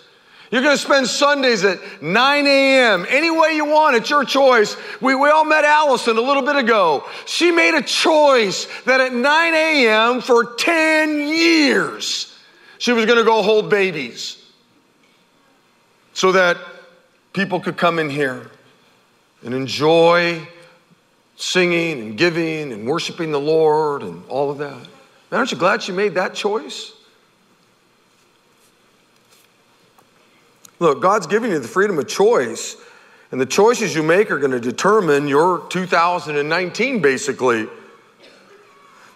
You're 0.49 0.63
going 0.63 0.75
to 0.75 0.81
spend 0.81 1.07
Sundays 1.07 1.63
at 1.63 1.79
9 2.01 2.47
a.m. 2.47 3.05
any 3.07 3.29
way 3.29 3.55
you 3.55 3.65
want. 3.65 3.95
It's 3.95 4.09
your 4.09 4.25
choice. 4.25 4.75
We, 4.99 5.13
we 5.13 5.29
all 5.29 5.45
met 5.45 5.63
Allison 5.63 6.17
a 6.17 6.21
little 6.21 6.43
bit 6.43 6.55
ago. 6.55 7.03
She 7.27 7.51
made 7.51 7.75
a 7.75 7.83
choice 7.83 8.67
that 8.85 8.99
at 8.99 9.13
9 9.13 9.53
a.m. 9.53 10.21
for 10.21 10.55
10 10.55 11.19
years, 11.27 12.35
she 12.79 12.93
was 12.93 13.05
going 13.05 13.19
to 13.19 13.23
go 13.23 13.43
hold 13.43 13.69
babies 13.69 14.41
so 16.13 16.31
that 16.31 16.57
people 17.35 17.59
could 17.59 17.77
come 17.77 17.99
in 17.99 18.09
here 18.09 18.49
and 19.43 19.53
enjoy 19.53 20.47
singing 21.35 21.99
and 21.99 22.17
giving 22.17 22.71
and 22.71 22.87
worshiping 22.87 23.31
the 23.31 23.39
Lord 23.39 24.03
and 24.03 24.23
all 24.29 24.49
of 24.49 24.57
that. 24.59 24.77
Man, 24.77 24.87
aren't 25.39 25.51
you 25.51 25.57
glad 25.57 25.83
she 25.83 25.91
made 25.91 26.13
that 26.13 26.33
choice? 26.33 26.93
Look, 30.79 31.01
God's 31.01 31.27
giving 31.27 31.51
you 31.51 31.59
the 31.59 31.67
freedom 31.67 31.99
of 31.99 32.07
choice, 32.07 32.77
and 33.31 33.39
the 33.39 33.45
choices 33.45 33.93
you 33.93 34.03
make 34.03 34.31
are 34.31 34.39
going 34.39 34.51
to 34.51 34.59
determine 34.59 35.27
your 35.27 35.65
2019, 35.69 37.01
basically. 37.01 37.67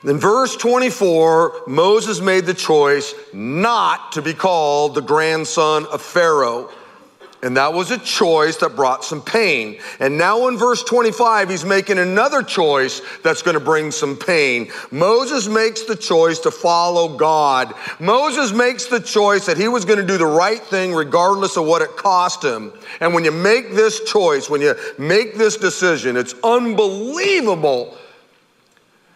In 0.04 0.18
verse 0.18 0.56
24, 0.56 1.64
Moses 1.68 2.22
made 2.22 2.46
the 2.46 2.54
choice 2.54 3.14
not 3.34 4.14
to 4.14 4.22
be 4.22 4.34
called 4.34 4.96
the 4.96 5.02
grandson 5.02 5.86
of 5.88 6.02
Pharaoh. 6.02 6.70
And 7.41 7.56
that 7.56 7.73
was 7.73 7.89
a 7.89 7.97
choice 7.97 8.58
that 8.58 8.75
brought 8.75 9.06
some 9.06 9.21
pain. 9.21 9.80
And 10.02 10.17
now 10.17 10.49
in 10.49 10.58
verse 10.58 10.84
25, 10.84 11.49
he's 11.49 11.63
making 11.63 11.97
another 11.97 12.43
choice 12.43 13.02
that's 13.23 13.41
going 13.41 13.54
to 13.54 13.63
bring 13.63 13.91
some 13.91 14.17
pain. 14.17 14.69
Moses 14.91 15.47
makes 15.47 15.84
the 15.84 15.95
choice 15.95 16.39
to 16.39 16.52
follow 16.52 17.15
God. 17.17 17.73
Moses 17.97 18.52
makes 18.52 18.88
the 18.88 18.99
choice 18.99 19.45
that 19.45 19.56
he 19.56 19.69
was 19.69 19.86
going 19.86 19.99
to 19.99 20.06
do 20.06 20.17
the 20.17 20.25
right 20.25 20.60
thing 20.60 20.93
regardless 20.93 21.56
of 21.56 21.65
what 21.65 21.82
it 21.82 21.95
cost 21.95 22.43
him. 22.43 22.73
And 22.99 23.13
when 23.13 23.23
you 23.23 23.32
make 23.32 23.73
this 23.73 24.04
choice, 24.04 24.49
when 24.49 24.60
you 24.60 24.75
make 24.97 25.36
this 25.36 25.56
decision, 25.56 26.17
it's 26.17 26.36
unbelievable 26.43 27.97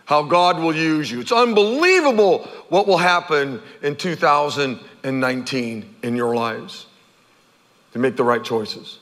how 0.05 0.23
God 0.23 0.59
will 0.59 0.75
use 0.75 1.11
you. 1.11 1.19
It's 1.19 1.31
unbelievable 1.33 2.45
what 2.69 2.87
will 2.87 2.97
happen 2.97 3.61
in 3.81 3.97
2019 3.97 5.95
in 6.03 6.15
your 6.15 6.35
lives 6.35 6.85
to 7.93 7.99
make 7.99 8.15
the 8.15 8.23
right 8.23 8.43
choices. 8.43 8.99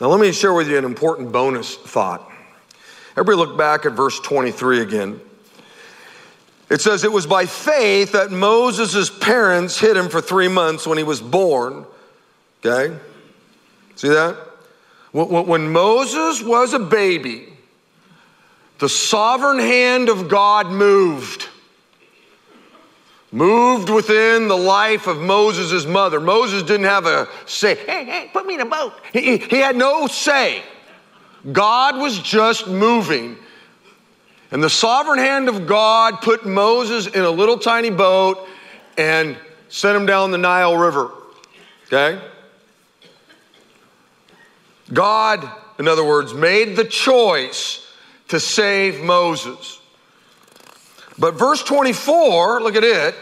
Now, 0.00 0.08
let 0.08 0.20
me 0.20 0.32
share 0.32 0.52
with 0.52 0.68
you 0.68 0.76
an 0.76 0.84
important 0.84 1.30
bonus 1.32 1.76
thought. 1.76 2.30
Everybody 3.12 3.36
look 3.36 3.56
back 3.56 3.86
at 3.86 3.92
verse 3.92 4.18
23 4.20 4.80
again. 4.80 5.20
It 6.68 6.80
says, 6.80 7.04
It 7.04 7.12
was 7.12 7.26
by 7.26 7.46
faith 7.46 8.12
that 8.12 8.30
Moses' 8.32 9.08
parents 9.08 9.78
hid 9.78 9.96
him 9.96 10.08
for 10.08 10.20
three 10.20 10.48
months 10.48 10.86
when 10.86 10.98
he 10.98 11.04
was 11.04 11.20
born. 11.20 11.86
Okay? 12.64 12.96
See 13.94 14.08
that? 14.08 14.36
When 15.12 15.70
Moses 15.70 16.42
was 16.42 16.74
a 16.74 16.80
baby, 16.80 17.46
the 18.80 18.88
sovereign 18.88 19.60
hand 19.60 20.08
of 20.08 20.28
God 20.28 20.66
moved. 20.72 21.48
Moved 23.34 23.90
within 23.90 24.46
the 24.46 24.56
life 24.56 25.08
of 25.08 25.20
Moses' 25.20 25.84
mother. 25.86 26.20
Moses 26.20 26.62
didn't 26.62 26.86
have 26.86 27.04
a 27.04 27.28
say, 27.46 27.74
hey, 27.74 28.04
hey, 28.04 28.30
put 28.32 28.46
me 28.46 28.54
in 28.54 28.60
a 28.60 28.64
boat. 28.64 28.92
He, 29.12 29.38
he 29.38 29.56
had 29.56 29.74
no 29.74 30.06
say. 30.06 30.62
God 31.50 31.96
was 31.96 32.16
just 32.20 32.68
moving. 32.68 33.36
And 34.52 34.62
the 34.62 34.70
sovereign 34.70 35.18
hand 35.18 35.48
of 35.48 35.66
God 35.66 36.20
put 36.22 36.46
Moses 36.46 37.08
in 37.08 37.24
a 37.24 37.30
little 37.30 37.58
tiny 37.58 37.90
boat 37.90 38.46
and 38.96 39.36
sent 39.68 39.96
him 39.96 40.06
down 40.06 40.30
the 40.30 40.38
Nile 40.38 40.76
River. 40.76 41.10
Okay? 41.88 42.22
God, 44.92 45.50
in 45.80 45.88
other 45.88 46.04
words, 46.04 46.32
made 46.32 46.76
the 46.76 46.84
choice 46.84 47.84
to 48.28 48.38
save 48.38 49.02
Moses. 49.02 49.80
But 51.18 51.34
verse 51.34 51.62
24, 51.62 52.62
look 52.62 52.76
at 52.76 52.84
it, 52.84 53.14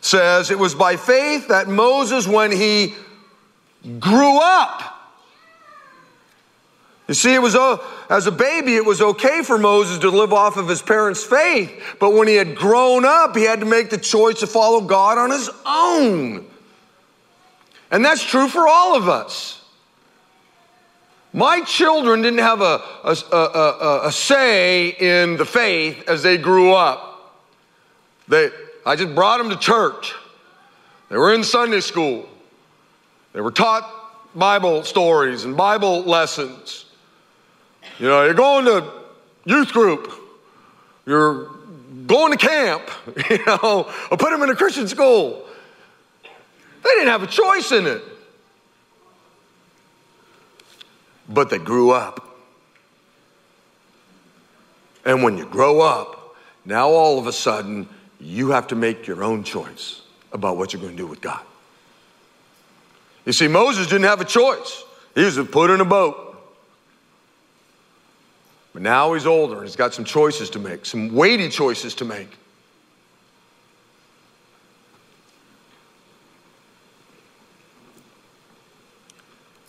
says 0.00 0.50
it 0.50 0.58
was 0.58 0.74
by 0.74 0.96
faith 0.96 1.48
that 1.48 1.68
Moses, 1.68 2.26
when 2.26 2.50
he 2.50 2.94
grew 3.98 4.38
up, 4.40 4.96
you 7.08 7.14
see, 7.14 7.32
it 7.32 7.40
was 7.40 7.54
uh, 7.54 7.78
as 8.10 8.26
a 8.26 8.32
baby, 8.32 8.74
it 8.74 8.84
was 8.84 9.00
okay 9.00 9.42
for 9.42 9.58
Moses 9.58 9.98
to 9.98 10.10
live 10.10 10.32
off 10.32 10.56
of 10.56 10.68
his 10.68 10.82
parents' 10.82 11.22
faith, 11.22 11.96
but 12.00 12.10
when 12.10 12.26
he 12.26 12.34
had 12.34 12.56
grown 12.56 13.04
up, 13.04 13.36
he 13.36 13.44
had 13.44 13.60
to 13.60 13.66
make 13.66 13.90
the 13.90 13.98
choice 13.98 14.40
to 14.40 14.46
follow 14.46 14.80
God 14.80 15.16
on 15.16 15.30
his 15.30 15.48
own. 15.64 16.46
And 17.92 18.04
that's 18.04 18.24
true 18.24 18.48
for 18.48 18.66
all 18.66 18.96
of 18.96 19.08
us. 19.08 19.62
My 21.32 21.60
children 21.60 22.22
didn't 22.22 22.40
have 22.40 22.60
a, 22.60 22.82
a, 23.04 23.16
a, 23.32 24.00
a, 24.06 24.12
say 24.12 24.88
in 24.88 25.36
the 25.36 25.44
faith 25.44 26.08
as 26.08 26.22
they 26.22 26.38
grew 26.38 26.72
up. 26.72 27.15
They, 28.28 28.50
I 28.84 28.96
just 28.96 29.14
brought 29.14 29.38
them 29.38 29.50
to 29.50 29.56
church. 29.56 30.14
They 31.08 31.16
were 31.16 31.32
in 31.34 31.44
Sunday 31.44 31.80
school. 31.80 32.28
They 33.32 33.40
were 33.40 33.52
taught 33.52 33.88
Bible 34.34 34.82
stories 34.82 35.44
and 35.44 35.56
Bible 35.56 36.02
lessons. 36.02 36.86
You 37.98 38.08
know, 38.08 38.24
you're 38.24 38.34
going 38.34 38.64
to 38.66 38.90
youth 39.44 39.72
group, 39.72 40.12
you're 41.06 41.50
going 42.06 42.36
to 42.36 42.38
camp, 42.38 42.82
you 43.30 43.44
know, 43.46 43.90
or 44.10 44.16
put 44.16 44.30
them 44.30 44.42
in 44.42 44.50
a 44.50 44.56
Christian 44.56 44.88
school. 44.88 45.46
They 46.24 46.90
didn't 46.90 47.08
have 47.08 47.22
a 47.22 47.26
choice 47.26 47.72
in 47.72 47.86
it. 47.86 48.02
But 51.28 51.50
they 51.50 51.58
grew 51.58 51.90
up. 51.90 52.38
And 55.04 55.22
when 55.22 55.38
you 55.38 55.46
grow 55.46 55.80
up, 55.80 56.36
now 56.64 56.88
all 56.88 57.18
of 57.18 57.26
a 57.26 57.32
sudden, 57.32 57.88
you 58.20 58.50
have 58.50 58.68
to 58.68 58.74
make 58.74 59.06
your 59.06 59.22
own 59.22 59.44
choice 59.44 60.02
about 60.32 60.56
what 60.56 60.72
you're 60.72 60.82
going 60.82 60.96
to 60.96 61.02
do 61.02 61.06
with 61.06 61.20
God. 61.20 61.40
You 63.24 63.32
see, 63.32 63.48
Moses 63.48 63.86
didn't 63.86 64.04
have 64.04 64.20
a 64.20 64.24
choice. 64.24 64.84
He 65.14 65.24
was 65.24 65.38
put 65.48 65.70
in 65.70 65.80
a 65.80 65.84
boat. 65.84 66.22
But 68.72 68.82
now 68.82 69.14
he's 69.14 69.26
older 69.26 69.56
and 69.56 69.64
he's 69.64 69.76
got 69.76 69.94
some 69.94 70.04
choices 70.04 70.50
to 70.50 70.58
make, 70.58 70.84
some 70.84 71.14
weighty 71.14 71.48
choices 71.48 71.94
to 71.94 72.04
make. 72.04 72.28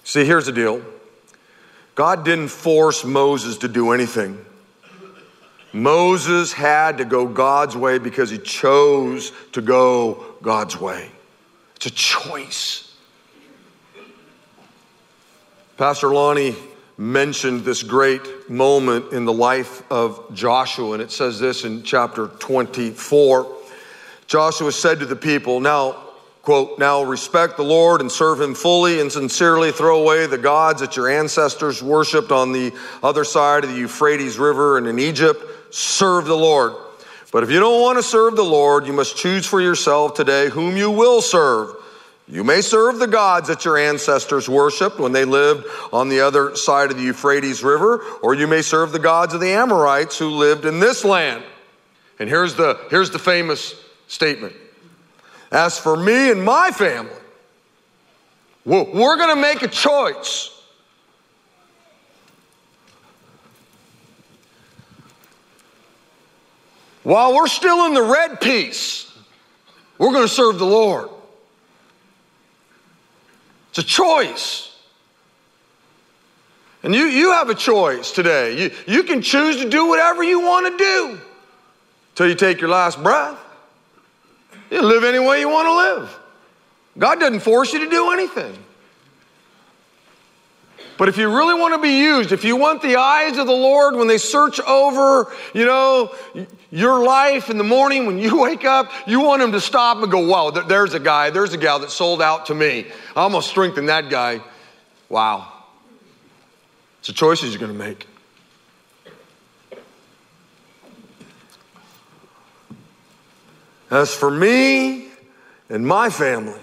See, 0.04 0.24
here's 0.24 0.46
the 0.46 0.52
deal 0.52 0.82
God 1.96 2.24
didn't 2.24 2.50
force 2.50 3.04
Moses 3.04 3.58
to 3.58 3.68
do 3.68 3.92
anything. 3.92 4.46
Moses 5.74 6.54
had 6.54 7.00
to 7.00 7.06
go 7.06 7.28
God's 7.28 7.76
way 7.76 8.00
because 8.00 8.30
he 8.30 8.38
chose 8.38 9.32
to 9.52 9.62
go 9.62 10.24
God's 10.42 10.80
way. 10.80 11.12
It's 11.76 11.86
a 11.86 11.92
choice. 11.92 12.96
Pastor 15.78 16.12
Lonnie 16.12 16.56
mentioned 16.98 17.64
this 17.64 17.84
great 17.84 18.50
moment 18.50 19.14
in 19.14 19.26
the 19.26 19.34
life 19.34 19.84
of 19.92 20.34
Joshua, 20.34 20.94
and 20.94 21.04
it 21.04 21.12
says 21.12 21.40
this 21.40 21.64
in 21.64 21.84
chapter 21.84 22.28
24. 22.28 23.56
Joshua 24.26 24.72
said 24.72 25.00
to 25.00 25.06
the 25.06 25.16
people, 25.16 25.60
Now, 25.60 25.92
quote, 26.42 26.80
now 26.80 27.04
respect 27.04 27.58
the 27.58 27.64
Lord 27.64 28.02
and 28.02 28.12
serve 28.12 28.42
him 28.42 28.56
fully 28.56 29.00
and 29.00 29.12
sincerely. 29.12 29.72
Throw 29.72 30.02
away 30.02 30.26
the 30.26 30.40
gods 30.40 30.82
that 30.82 30.98
your 30.98 31.08
ancestors 31.08 31.84
worshiped 31.84 32.32
on 32.32 32.52
the 32.52 32.74
other 33.04 33.24
side 33.24 33.64
of 33.64 33.70
the 33.70 33.78
Euphrates 33.78 34.40
River 34.40 34.80
and 34.80 34.88
in 34.88 34.98
Egypt. 34.98 35.44
Serve 35.78 36.26
the 36.26 36.38
Lord. 36.38 36.74
But 37.32 37.44
if 37.44 37.52
you 37.52 37.60
don't 37.60 37.82
want 37.82 37.98
to 37.98 38.04
serve 38.04 38.36
the 38.36 38.44
Lord, 38.44 38.88
you 38.88 38.94
must 38.94 39.18
choose 39.18 39.46
for 39.46 39.62
yourself 39.62 40.14
today 40.14 40.50
whom 40.50 40.78
you 40.78 40.90
will 40.90 41.22
serve 41.22 41.76
you 42.30 42.44
may 42.44 42.60
serve 42.60 43.00
the 43.00 43.08
gods 43.08 43.48
that 43.48 43.64
your 43.64 43.78
ancestors 43.78 44.50
worshiped 44.50 45.00
when 45.00 45.14
they 45.14 45.24
lived 45.24 45.66
on 45.94 46.10
the 46.10 46.20
other 46.20 46.58
side 46.58 46.92
of 46.92 46.98
the 46.98 47.04
Euphrates 47.04 47.64
River, 47.64 48.04
or 48.22 48.34
you 48.34 48.48
may 48.48 48.62
serve 48.62 48.92
the 48.92 49.00
gods 49.00 49.34
of 49.34 49.40
the 49.40 49.52
Amorites 49.52 50.18
who 50.18 50.30
lived 50.30 50.66
in 50.66 50.82
this 50.82 51.06
land. 51.06 51.44
And 52.20 52.28
here's 52.28 52.56
the, 52.56 52.78
here's 52.90 53.12
the 53.12 53.20
famous 53.20 53.76
statement 54.08 54.54
As 55.52 55.80
for 55.80 55.96
me 55.96 56.30
and 56.30 56.44
my 56.44 56.72
family, 56.72 57.14
we're 58.66 59.18
going 59.18 59.34
to 59.34 59.42
make 59.42 59.62
a 59.62 59.70
choice. 59.70 60.54
While 67.08 67.36
we're 67.36 67.48
still 67.48 67.86
in 67.86 67.94
the 67.94 68.02
red 68.02 68.42
piece, 68.42 69.10
we're 69.98 70.12
going 70.12 70.28
to 70.28 70.34
serve 70.34 70.60
the 70.60 70.66
Lord. 70.66 71.08
It's 73.70 73.78
a 73.78 73.84
choice. 73.84 74.78
And 76.84 76.94
you, 76.94 77.06
you 77.06 77.32
have 77.32 77.48
a 77.50 77.56
choice 77.56 78.12
today. 78.12 78.62
You, 78.62 78.72
you 78.88 79.04
can 79.04 79.22
choose 79.22 79.56
to 79.62 79.70
do 79.70 79.88
whatever 79.88 80.22
you 80.22 80.42
want 80.42 80.78
to 80.78 80.84
do 80.84 81.22
until 82.10 82.28
you 82.28 82.36
take 82.36 82.60
your 82.60 82.72
last 82.72 83.02
breath. 83.02 83.40
You 84.70 84.82
live 84.82 85.06
any 85.06 85.26
way 85.26 85.40
you 85.40 85.48
want 85.48 85.68
to 85.68 85.76
live. 85.78 86.20
God 86.98 87.22
doesn't 87.22 87.40
force 87.40 87.72
you 87.72 87.86
to 87.86 87.90
do 87.90 88.12
anything. 88.12 88.54
But 90.98 91.10
if 91.10 91.18
you 91.18 91.30
really 91.30 91.54
want 91.54 91.76
to 91.76 91.82
be 91.82 92.00
used, 92.00 92.32
if 92.32 92.44
you 92.44 92.56
want 92.56 92.82
the 92.82 92.96
eyes 92.96 93.38
of 93.38 93.46
the 93.46 93.54
Lord 93.54 93.96
when 93.96 94.08
they 94.08 94.18
search 94.18 94.60
over, 94.62 95.32
you 95.54 95.66
know, 95.66 96.14
your 96.72 97.04
life 97.04 97.50
in 97.50 97.58
the 97.58 97.64
morning 97.64 98.08
when 98.08 98.18
you 98.18 98.42
wake 98.42 98.66
up, 98.66 98.92
you 99.06 99.20
want 99.20 99.42
him 99.42 99.52
to 99.52 99.62
stop 99.62 100.02
and 100.02 100.12
go, 100.12 100.28
wow, 100.28 100.50
there's 100.50 100.94
a 100.94 101.00
guy, 101.00 101.30
there's 101.30 101.54
a 101.54 101.58
gal 101.58 101.80
that 101.80 101.92
sold 101.92 102.22
out 102.22 102.48
to 102.48 102.56
me. 102.56 102.88
I'm 103.16 103.32
going 103.32 103.44
to 103.44 103.48
strengthen 103.48 103.86
that 103.88 104.10
guy. 104.10 104.42
Wow. 105.08 105.54
It's 107.00 107.08
the 107.08 107.14
choices 107.14 107.52
you're 107.52 107.60
going 107.60 107.72
to 107.72 107.78
make. 107.78 108.08
As 113.90 114.14
for 114.14 114.30
me 114.30 115.08
and 115.70 115.86
my 115.88 116.10
family, 116.10 116.60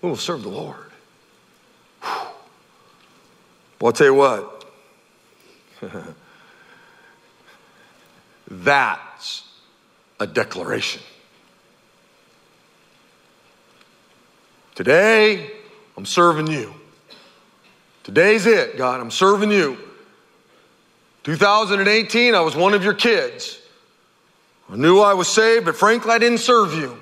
we 0.00 0.08
will 0.08 0.16
serve 0.16 0.42
the 0.42 0.48
Lord. 0.48 0.81
Well, 3.82 3.88
I'll 3.88 3.94
tell 3.94 4.06
you 4.06 4.14
what. 4.14 4.64
That's 8.48 9.42
a 10.20 10.26
declaration. 10.28 11.02
Today, 14.76 15.50
I'm 15.96 16.06
serving 16.06 16.46
you. 16.46 16.72
Today's 18.04 18.46
it, 18.46 18.76
God. 18.76 19.00
I'm 19.00 19.10
serving 19.10 19.50
you. 19.50 19.76
2018, 21.24 22.36
I 22.36 22.40
was 22.40 22.54
one 22.54 22.74
of 22.74 22.84
your 22.84 22.94
kids. 22.94 23.58
I 24.70 24.76
knew 24.76 25.00
I 25.00 25.14
was 25.14 25.26
saved, 25.26 25.64
but 25.64 25.74
frankly, 25.74 26.12
I 26.12 26.18
didn't 26.18 26.38
serve 26.38 26.72
you. 26.72 26.96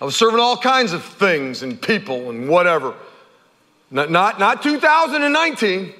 I 0.00 0.04
was 0.04 0.16
serving 0.16 0.40
all 0.40 0.56
kinds 0.56 0.94
of 0.94 1.04
things 1.04 1.62
and 1.62 1.80
people 1.80 2.28
and 2.28 2.48
whatever. 2.48 2.96
Not, 3.92 4.10
not, 4.10 4.40
not 4.40 4.62
2019. 4.62 5.92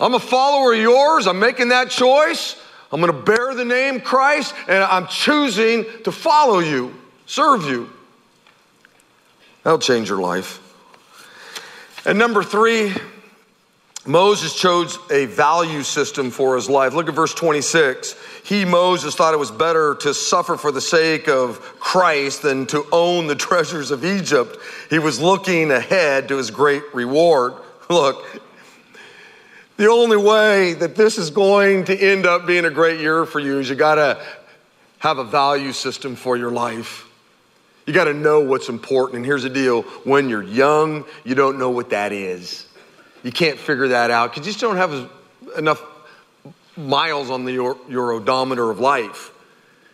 I'm 0.00 0.14
a 0.14 0.18
follower 0.18 0.74
of 0.74 0.80
yours. 0.80 1.26
I'm 1.26 1.38
making 1.38 1.68
that 1.68 1.90
choice. 1.90 2.60
I'm 2.90 3.00
going 3.00 3.12
to 3.12 3.22
bear 3.22 3.54
the 3.54 3.64
name 3.64 4.00
Christ, 4.00 4.54
and 4.66 4.82
I'm 4.82 5.06
choosing 5.06 5.84
to 6.04 6.12
follow 6.12 6.58
you, 6.58 6.94
serve 7.26 7.64
you. 7.64 7.90
That'll 9.62 9.78
change 9.78 10.08
your 10.08 10.20
life. 10.20 10.64
And 12.04 12.18
number 12.18 12.42
three, 12.42 12.92
Moses 14.08 14.54
chose 14.54 14.98
a 15.10 15.26
value 15.26 15.82
system 15.82 16.30
for 16.30 16.56
his 16.56 16.70
life. 16.70 16.94
Look 16.94 17.10
at 17.10 17.14
verse 17.14 17.34
26. 17.34 18.16
He, 18.42 18.64
Moses, 18.64 19.14
thought 19.14 19.34
it 19.34 19.38
was 19.38 19.50
better 19.50 19.96
to 19.96 20.14
suffer 20.14 20.56
for 20.56 20.72
the 20.72 20.80
sake 20.80 21.28
of 21.28 21.60
Christ 21.78 22.40
than 22.40 22.64
to 22.68 22.86
own 22.90 23.26
the 23.26 23.34
treasures 23.36 23.90
of 23.90 24.06
Egypt. 24.06 24.56
He 24.88 24.98
was 24.98 25.20
looking 25.20 25.70
ahead 25.70 26.28
to 26.28 26.38
his 26.38 26.50
great 26.50 26.82
reward. 26.94 27.52
Look, 27.90 28.40
the 29.76 29.90
only 29.90 30.16
way 30.16 30.72
that 30.72 30.96
this 30.96 31.18
is 31.18 31.28
going 31.28 31.84
to 31.84 31.96
end 31.96 32.24
up 32.24 32.46
being 32.46 32.64
a 32.64 32.70
great 32.70 33.00
year 33.00 33.26
for 33.26 33.40
you 33.40 33.58
is 33.58 33.68
you 33.68 33.76
got 33.76 33.96
to 33.96 34.24
have 35.00 35.18
a 35.18 35.24
value 35.24 35.72
system 35.72 36.16
for 36.16 36.34
your 36.34 36.50
life. 36.50 37.04
You 37.84 37.92
got 37.92 38.04
to 38.04 38.14
know 38.14 38.40
what's 38.40 38.70
important. 38.70 39.16
And 39.16 39.26
here's 39.26 39.42
the 39.42 39.50
deal 39.50 39.82
when 40.04 40.30
you're 40.30 40.42
young, 40.42 41.04
you 41.24 41.34
don't 41.34 41.58
know 41.58 41.68
what 41.68 41.90
that 41.90 42.12
is. 42.12 42.67
You 43.22 43.32
can't 43.32 43.58
figure 43.58 43.88
that 43.88 44.10
out 44.10 44.30
because 44.32 44.46
you 44.46 44.52
just 44.52 44.60
don't 44.60 44.76
have 44.76 45.10
enough 45.56 45.82
miles 46.76 47.30
on 47.30 47.44
the, 47.44 47.52
your, 47.52 47.76
your 47.88 48.12
odometer 48.12 48.70
of 48.70 48.78
life. 48.78 49.32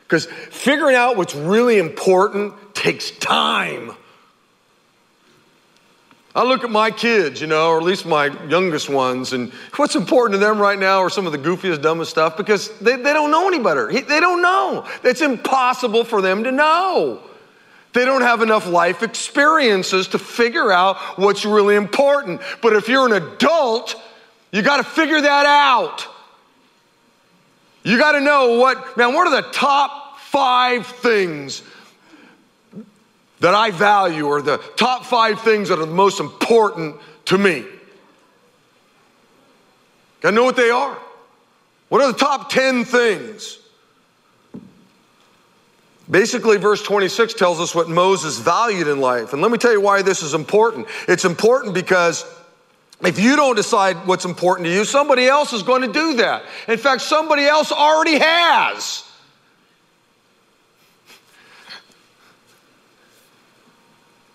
Because 0.02 0.26
figuring 0.26 0.96
out 0.96 1.16
what's 1.16 1.34
really 1.34 1.78
important 1.78 2.54
takes 2.74 3.10
time. 3.12 3.92
I 6.36 6.42
look 6.42 6.64
at 6.64 6.70
my 6.70 6.90
kids, 6.90 7.40
you 7.40 7.46
know, 7.46 7.70
or 7.70 7.78
at 7.78 7.84
least 7.84 8.04
my 8.04 8.26
youngest 8.48 8.88
ones, 8.88 9.32
and 9.32 9.52
what's 9.76 9.94
important 9.94 10.32
to 10.32 10.44
them 10.44 10.58
right 10.58 10.78
now 10.78 10.98
are 10.98 11.08
some 11.08 11.26
of 11.26 11.32
the 11.32 11.38
goofiest, 11.38 11.80
dumbest 11.80 12.10
stuff 12.10 12.36
because 12.36 12.76
they, 12.80 12.96
they 12.96 13.12
don't 13.12 13.30
know 13.30 13.46
any 13.46 13.60
better. 13.60 13.90
They 13.92 14.20
don't 14.20 14.42
know. 14.42 14.84
It's 15.04 15.20
impossible 15.20 16.02
for 16.02 16.20
them 16.20 16.42
to 16.44 16.50
know. 16.50 17.22
They 17.94 18.04
don't 18.04 18.22
have 18.22 18.42
enough 18.42 18.66
life 18.66 19.04
experiences 19.04 20.08
to 20.08 20.18
figure 20.18 20.70
out 20.72 20.96
what's 21.16 21.44
really 21.44 21.76
important. 21.76 22.42
But 22.60 22.74
if 22.74 22.88
you're 22.88 23.06
an 23.06 23.12
adult, 23.12 23.94
you 24.50 24.62
got 24.62 24.78
to 24.78 24.82
figure 24.82 25.20
that 25.20 25.46
out. 25.46 26.06
You 27.84 27.96
got 27.96 28.12
to 28.12 28.20
know 28.20 28.58
what, 28.58 28.96
man, 28.96 29.14
what 29.14 29.28
are 29.28 29.42
the 29.42 29.48
top 29.50 30.18
five 30.18 30.86
things 30.86 31.62
that 33.38 33.54
I 33.54 33.70
value 33.70 34.26
or 34.26 34.42
the 34.42 34.58
top 34.76 35.04
five 35.04 35.40
things 35.42 35.68
that 35.68 35.78
are 35.78 35.86
the 35.86 35.94
most 35.94 36.18
important 36.18 36.96
to 37.26 37.38
me? 37.38 37.64
Got 40.20 40.30
to 40.30 40.34
know 40.34 40.44
what 40.44 40.56
they 40.56 40.70
are. 40.70 40.98
What 41.90 42.02
are 42.02 42.10
the 42.10 42.18
top 42.18 42.50
10 42.50 42.86
things? 42.86 43.58
Basically, 46.10 46.58
verse 46.58 46.82
26 46.82 47.34
tells 47.34 47.60
us 47.60 47.74
what 47.74 47.88
Moses 47.88 48.38
valued 48.38 48.88
in 48.88 49.00
life. 49.00 49.32
And 49.32 49.40
let 49.40 49.50
me 49.50 49.56
tell 49.56 49.72
you 49.72 49.80
why 49.80 50.02
this 50.02 50.22
is 50.22 50.34
important. 50.34 50.86
It's 51.08 51.24
important 51.24 51.74
because 51.74 52.26
if 53.02 53.18
you 53.18 53.36
don't 53.36 53.56
decide 53.56 54.06
what's 54.06 54.26
important 54.26 54.66
to 54.66 54.72
you, 54.72 54.84
somebody 54.84 55.26
else 55.26 55.52
is 55.52 55.62
going 55.62 55.82
to 55.82 55.92
do 55.92 56.14
that. 56.16 56.44
In 56.68 56.78
fact, 56.78 57.02
somebody 57.02 57.44
else 57.44 57.72
already 57.72 58.18
has. 58.18 59.04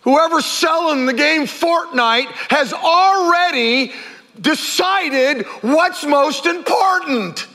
Whoever's 0.01 0.45
selling 0.45 1.05
the 1.05 1.13
game 1.13 1.43
Fortnite 1.43 2.31
has 2.49 2.73
already 2.73 3.93
decided 4.39 5.45
what's 5.61 6.03
most 6.03 6.47
important. 6.47 7.47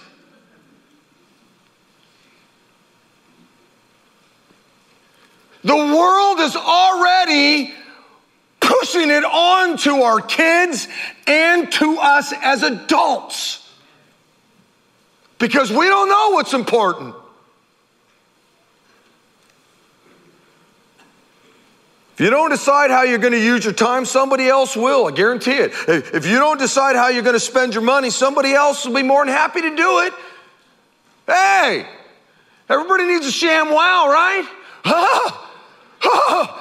The 5.64 5.74
world 5.74 6.40
is 6.40 6.54
already 6.56 7.72
pushing 8.60 9.10
it 9.10 9.24
on 9.24 9.78
to 9.78 10.02
our 10.02 10.20
kids 10.20 10.88
and 11.26 11.72
to 11.72 11.98
us 11.98 12.32
as 12.42 12.62
adults 12.62 13.66
because 15.38 15.70
we 15.70 15.86
don't 15.86 16.08
know 16.08 16.30
what's 16.30 16.52
important. 16.52 17.14
If 22.14 22.20
you 22.20 22.30
don't 22.30 22.50
decide 22.50 22.90
how 22.90 23.02
you're 23.02 23.18
going 23.18 23.32
to 23.32 23.42
use 23.42 23.64
your 23.64 23.74
time, 23.74 24.04
somebody 24.04 24.46
else 24.46 24.76
will. 24.76 25.08
I 25.08 25.10
guarantee 25.10 25.50
it. 25.50 25.72
If 25.88 26.26
you 26.26 26.38
don't 26.38 26.58
decide 26.58 26.94
how 26.94 27.08
you're 27.08 27.24
going 27.24 27.34
to 27.34 27.40
spend 27.40 27.74
your 27.74 27.82
money, 27.82 28.10
somebody 28.10 28.52
else 28.52 28.86
will 28.86 28.94
be 28.94 29.02
more 29.02 29.24
than 29.24 29.34
happy 29.34 29.62
to 29.62 29.74
do 29.74 29.98
it. 30.00 30.12
Hey, 31.26 31.88
everybody 32.68 33.04
needs 33.04 33.26
a 33.26 33.30
ShamWow, 33.30 33.72
right? 33.74 34.46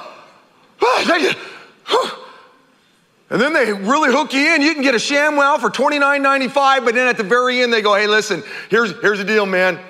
And 3.34 3.42
then 3.42 3.52
they 3.52 3.72
really 3.72 4.12
hook 4.12 4.32
you 4.32 4.54
in. 4.54 4.62
You 4.62 4.74
can 4.74 4.82
get 4.82 4.94
a 4.94 4.98
ShamWow 4.98 5.58
for 5.58 5.68
$29.95, 5.68 6.84
but 6.84 6.94
then 6.94 7.08
at 7.08 7.16
the 7.16 7.24
very 7.24 7.62
end 7.62 7.72
they 7.72 7.82
go, 7.82 7.96
hey, 7.96 8.06
listen, 8.06 8.44
here's, 8.70 8.92
here's 9.00 9.18
the 9.18 9.24
deal, 9.24 9.44
man. 9.44 9.80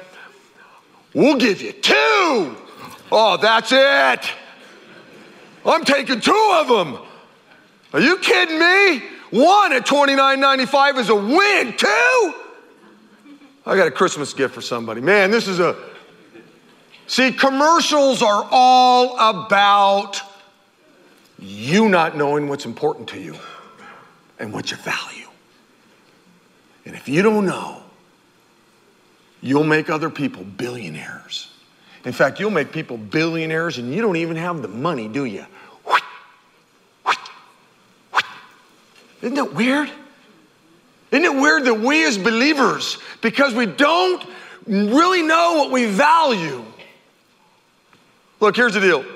We'll 1.12 1.36
give 1.36 1.60
you 1.60 1.72
two. 1.72 2.56
Oh, 3.12 3.36
that's 3.40 3.70
it. 3.70 4.32
I'm 5.66 5.84
taking 5.84 6.20
two 6.20 6.50
of 6.54 6.68
them. 6.68 6.98
Are 7.92 8.00
you 8.00 8.16
kidding 8.18 8.58
me? 8.58 9.02
One 9.30 9.74
at 9.74 9.84
$29.95 9.84 10.98
is 10.98 11.08
a 11.10 11.14
win. 11.14 11.76
Two? 11.76 12.34
I 13.66 13.76
got 13.76 13.86
a 13.88 13.90
Christmas 13.90 14.32
gift 14.32 14.54
for 14.54 14.62
somebody. 14.62 15.02
Man, 15.02 15.30
this 15.30 15.48
is 15.48 15.60
a 15.60 15.76
See, 17.06 17.32
commercials 17.32 18.22
are 18.22 18.46
all 18.50 19.16
about 19.18 20.22
you 21.38 21.88
not 21.88 22.16
knowing 22.16 22.48
what's 22.48 22.64
important 22.64 23.08
to 23.08 23.20
you 23.20 23.36
and 24.38 24.52
what 24.52 24.70
you 24.70 24.76
value. 24.78 25.28
And 26.86 26.94
if 26.94 27.08
you 27.08 27.22
don't 27.22 27.46
know, 27.46 27.82
you'll 29.40 29.64
make 29.64 29.90
other 29.90 30.10
people 30.10 30.44
billionaires. 30.44 31.50
In 32.04 32.12
fact, 32.12 32.40
you'll 32.40 32.50
make 32.50 32.72
people 32.72 32.96
billionaires 32.96 33.78
and 33.78 33.94
you 33.94 34.00
don't 34.02 34.16
even 34.16 34.36
have 34.36 34.62
the 34.62 34.68
money, 34.68 35.08
do 35.08 35.24
you? 35.24 35.44
Isn't 39.22 39.36
that 39.36 39.54
weird? 39.54 39.90
Isn't 41.10 41.24
it 41.24 41.34
weird 41.34 41.64
that 41.64 41.80
we 41.80 42.04
as 42.04 42.18
believers, 42.18 42.98
because 43.22 43.54
we 43.54 43.64
don't 43.64 44.22
really 44.66 45.22
know 45.22 45.54
what 45.54 45.70
we 45.70 45.86
value, 45.86 46.64
Look, 48.44 48.56
here's 48.56 48.74
the 48.74 48.80
deal. 48.80 49.06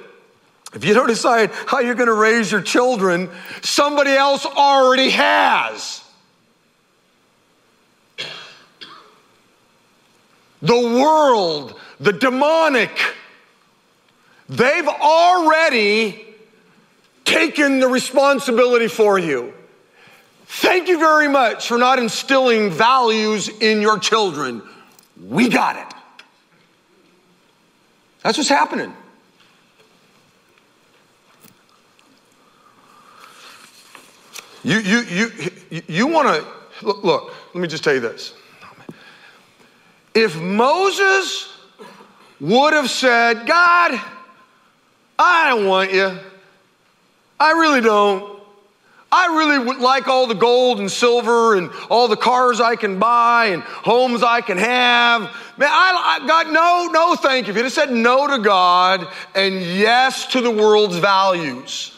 If 0.73 0.87
you 0.87 0.95
don't 0.95 1.07
decide 1.07 1.51
how 1.67 1.81
you're 1.81 1.95
going 1.95 2.07
to 2.07 2.15
raise 2.15 2.51
your 2.51 2.63
children, 2.63 3.29
somebody 3.61 4.13
else 4.13 4.47
already 4.47 5.11
has. 5.11 6.03
The 10.63 10.81
world, 10.81 11.79
the 12.01 12.15
demonic, 12.15 12.91
they've 14.49 14.89
already 14.89 16.25
taken 17.27 17.81
the 17.81 17.89
responsibility 17.89 18.89
for 18.89 19.19
you. 19.19 19.53
Thank 20.47 20.89
you 20.89 20.99
very 20.99 21.29
much 21.29 21.69
for 21.69 21.77
not 21.77 21.99
instilling 21.99 22.71
values 22.71 23.51
in 23.51 23.83
your 23.83 23.99
children. 23.99 24.63
We 25.23 25.51
got 25.51 25.77
it. 25.77 25.95
That's 28.23 28.39
what's 28.39 28.49
happening. 28.49 28.95
You, 34.65 34.79
you, 34.79 35.01
you, 35.71 35.83
you 35.87 36.07
want 36.07 36.29
to, 36.29 36.87
look, 36.87 37.05
look, 37.05 37.35
let 37.55 37.61
me 37.61 37.69
just 37.69 37.85
tell 37.85 37.95
you 37.95 38.01
this. 38.01 38.35
If 40.15 40.37
Moses 40.41 41.53
would 42.41 42.73
have 42.73 42.91
said, 42.91 43.47
God, 43.47 44.01
I 45.19 45.49
don't 45.51 45.67
want 45.67 45.93
you. 45.93 46.19
I 47.41 47.53
really 47.53 47.81
don't. 47.81 48.39
I 49.11 49.27
really 49.39 49.59
would 49.59 49.79
like 49.79 50.07
all 50.07 50.27
the 50.27 50.35
gold 50.35 50.81
and 50.81 50.91
silver 50.91 51.55
and 51.55 51.71
all 51.89 52.09
the 52.09 52.17
cars 52.17 52.61
I 52.61 52.77
can 52.77 52.99
buy 52.99 53.47
and 53.47 53.63
homes 53.63 54.23
I 54.23 54.43
can 54.43 54.59
have. 54.59 55.23
Man, 55.57 55.71
I, 55.73 56.21
I, 56.21 56.27
God, 56.27 56.53
no, 56.53 56.89
no, 56.93 57.17
thank 57.17 57.47
you. 57.47 57.53
If 57.53 57.57
you'd 57.57 57.63
have 57.65 57.73
said 57.73 57.91
no 57.91 58.27
to 58.27 58.43
God 58.43 59.09
and 59.35 59.63
yes 59.63 60.27
to 60.33 60.43
the 60.43 60.51
world's 60.51 60.99
values, 60.99 61.95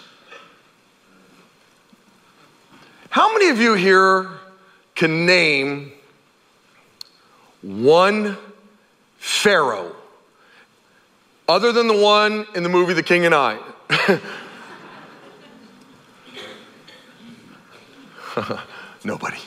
How 3.11 3.32
many 3.32 3.50
of 3.50 3.61
you 3.61 3.74
here 3.74 4.30
can 4.94 5.26
name 5.26 5.90
one 7.61 8.38
Pharaoh 9.18 9.96
other 11.48 11.72
than 11.72 11.88
the 11.88 11.96
one 11.96 12.46
in 12.54 12.62
the 12.62 12.68
movie 12.68 12.94
The 12.94 13.02
King 13.02 13.26
and 13.26 13.34
I? 13.34 13.58
Nobody. 19.04 19.38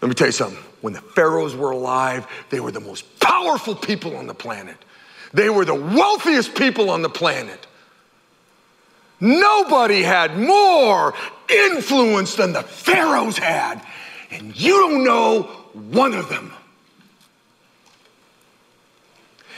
Let 0.00 0.08
me 0.08 0.14
tell 0.14 0.28
you 0.28 0.32
something. 0.32 0.62
When 0.82 0.92
the 0.92 1.00
pharaohs 1.00 1.56
were 1.56 1.72
alive, 1.72 2.28
they 2.50 2.60
were 2.60 2.70
the 2.70 2.78
most 2.78 3.18
powerful 3.18 3.74
people 3.74 4.16
on 4.16 4.28
the 4.28 4.34
planet. 4.34 4.76
They 5.34 5.50
were 5.50 5.64
the 5.64 5.74
wealthiest 5.74 6.54
people 6.54 6.90
on 6.90 7.02
the 7.02 7.10
planet. 7.10 7.66
Nobody 9.20 10.02
had 10.02 10.38
more 10.38 11.14
influence 11.48 12.36
than 12.36 12.52
the 12.52 12.62
pharaohs 12.62 13.36
had, 13.36 13.82
and 14.30 14.58
you 14.58 14.72
don't 14.72 15.04
know 15.04 15.42
one 15.74 16.14
of 16.14 16.28
them. 16.28 16.52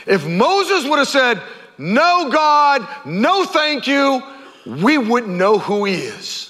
If 0.05 0.27
Moses 0.27 0.87
would 0.89 0.99
have 0.99 1.07
said, 1.07 1.41
No, 1.77 2.29
God, 2.29 2.87
no, 3.05 3.45
thank 3.45 3.87
you, 3.87 4.21
we 4.65 4.97
wouldn't 4.97 5.33
know 5.33 5.57
who 5.57 5.85
he 5.85 5.95
is. 5.95 6.49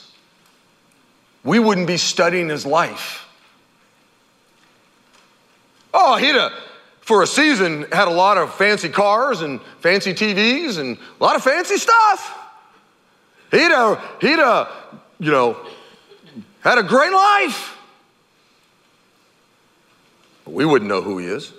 We 1.44 1.60
wouldn't 1.60 1.88
be 1.88 1.98
studying 1.98 2.50
his 2.50 2.66
life. 2.66 3.28
Oh, 5.94 6.16
he'd 6.16 6.36
have, 6.36 6.54
for 7.02 7.22
a 7.22 7.28
season, 7.28 7.86
had 7.92 8.08
a 8.08 8.12
lot 8.12 8.38
of 8.40 8.56
fancy 8.56 8.90
cars 8.90 9.42
and 9.42 9.62
fancy 9.82 10.14
TVs 10.14 10.80
and 10.80 10.98
a 11.20 11.24
lot 11.24 11.36
of 11.36 11.44
fancy 11.44 11.78
stuff. 11.78 12.43
He'd 13.54 13.72
he'd 14.20 14.40
you 15.20 15.32
know, 15.32 15.58
had 16.62 16.80
a 16.80 16.84
great 16.84 17.14
life. 17.14 17.78
We 20.48 20.66
wouldn't 20.66 20.90
know 20.90 21.04
who 21.04 21.20
he 21.20 21.28
is, 21.28 21.54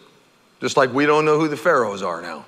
just 0.61 0.77
like 0.77 0.93
we 0.93 1.07
don't 1.07 1.25
know 1.25 1.39
who 1.39 1.47
the 1.47 1.57
pharaohs 1.57 2.03
are 2.03 2.21
now. 2.21 2.47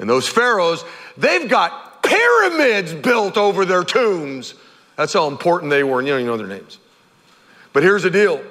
And 0.00 0.10
those 0.10 0.28
pharaohs, 0.28 0.84
they've 1.16 1.48
got 1.48 2.02
pyramids 2.02 2.92
built 2.94 3.36
over 3.36 3.64
their 3.64 3.84
tombs. 3.84 4.54
That's 4.96 5.12
how 5.12 5.28
important 5.28 5.70
they 5.70 5.84
were, 5.84 6.00
and 6.00 6.08
you 6.08 6.14
don't 6.14 6.22
even 6.22 6.32
know 6.32 6.36
their 6.36 6.58
names. 6.58 6.78
But 7.72 7.84
here's 7.84 8.02
the 8.02 8.10
deal. 8.10 8.42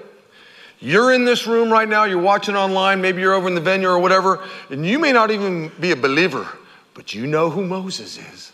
You're 0.80 1.12
in 1.12 1.26
this 1.26 1.46
room 1.46 1.70
right 1.70 1.90
now, 1.90 2.06
you're 2.06 2.22
watching 2.22 2.56
online, 2.56 3.02
maybe 3.02 3.22
you're 3.22 3.34
over 3.34 3.50
in 3.50 3.56
the 3.56 3.62
venue 3.62 3.90
or 3.90 4.00
whatever, 4.00 4.42
and 4.70 4.86
you 4.86 5.00
may 5.00 5.12
not 5.12 5.32
even 5.32 5.70
be 5.82 5.92
a 5.92 5.98
believer, 5.98 6.48
but 6.94 7.14
you 7.14 7.28
know 7.28 7.50
who 7.50 7.66
Moses 7.66 8.18
is. 8.18 8.54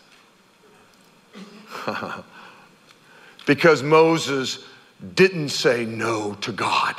because 3.46 3.82
Moses 3.82 4.64
didn't 5.14 5.50
say 5.50 5.84
no 5.84 6.34
to 6.40 6.52
God. 6.52 6.96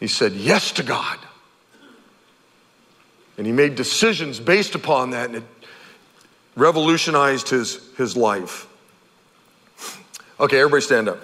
He 0.00 0.08
said 0.08 0.32
yes 0.32 0.72
to 0.72 0.82
God. 0.82 1.18
And 3.36 3.46
he 3.46 3.52
made 3.52 3.74
decisions 3.74 4.38
based 4.38 4.74
upon 4.74 5.10
that, 5.10 5.26
and 5.26 5.36
it 5.36 5.44
revolutionized 6.56 7.48
his, 7.48 7.80
his 7.96 8.16
life. 8.16 8.68
Okay, 10.38 10.58
everybody 10.58 10.82
stand 10.82 11.08
up. 11.08 11.18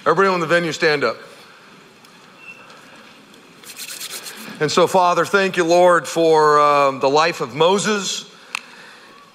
Everybody 0.00 0.28
on 0.28 0.40
the 0.40 0.46
venue, 0.46 0.72
stand 0.72 1.04
up. 1.04 1.16
And 4.60 4.70
so, 4.70 4.86
Father, 4.86 5.24
thank 5.24 5.56
you, 5.56 5.64
Lord, 5.64 6.08
for 6.08 6.58
um, 6.58 7.00
the 7.00 7.10
life 7.10 7.40
of 7.40 7.54
Moses. 7.54 8.28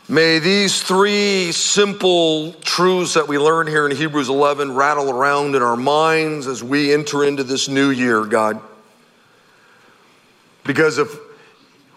May 0.09 0.39
these 0.39 0.81
three 0.81 1.53
simple 1.53 2.51
truths 2.61 3.13
that 3.13 3.29
we 3.29 3.37
learn 3.37 3.67
here 3.67 3.85
in 3.85 3.95
Hebrews 3.95 4.27
11 4.27 4.75
rattle 4.75 5.09
around 5.09 5.55
in 5.55 5.61
our 5.61 5.77
minds 5.77 6.45
as 6.45 6.61
we 6.61 6.93
enter 6.93 7.23
into 7.23 7.43
this 7.45 7.69
new 7.69 7.89
year, 7.89 8.25
God. 8.25 8.59
Because 10.65 10.97
if 10.97 11.09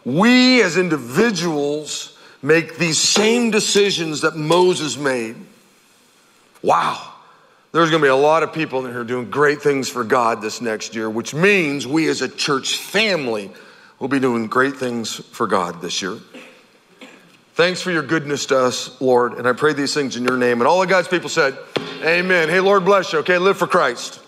we 0.04 0.62
as 0.62 0.76
individuals 0.76 2.16
make 2.42 2.76
these 2.78 2.98
same 2.98 3.50
decisions 3.50 4.20
that 4.20 4.36
Moses 4.36 4.96
made, 4.96 5.34
wow, 6.62 7.12
there's 7.72 7.90
going 7.90 8.00
to 8.00 8.07
be 8.07 8.11
a 8.11 8.14
lot 8.14 8.44
of 8.44 8.52
people 8.52 8.86
in 8.86 8.92
here 8.92 9.02
doing 9.02 9.30
great 9.30 9.61
things 9.61 9.88
for 9.88 10.04
God 10.04 10.40
this 10.40 10.61
next 10.61 10.94
year, 10.94 11.11
which 11.11 11.34
means 11.34 11.88
we 11.88 12.07
as 12.09 12.22
a 12.22 12.28
church 12.28 12.76
family 12.76 13.50
will 13.98 14.09
be 14.09 14.20
doing 14.20 14.46
great 14.46 14.76
things 14.76 15.16
for 15.16 15.48
God 15.48 15.80
this 15.80 16.00
year. 16.00 16.18
Thanks 17.57 17.80
for 17.80 17.90
your 17.90 18.02
goodness 18.02 18.44
to 18.46 18.59
us, 18.59 19.00
Lord. 19.00 19.38
And 19.38 19.48
I 19.48 19.54
pray 19.54 19.72
these 19.72 19.94
things 19.94 20.14
in 20.18 20.24
your 20.24 20.36
name. 20.36 20.61
And 20.61 20.68
all 20.68 20.82
of 20.82 20.90
God's 20.90 21.09
people 21.09 21.30
said, 21.30 21.57
Amen. 22.02 22.50
Hey, 22.50 22.61
Lord 22.61 22.84
bless 22.84 23.14
you. 23.14 23.20
Okay, 23.20 23.38
live 23.38 23.57
for 23.57 23.66
Christ. 23.66 24.20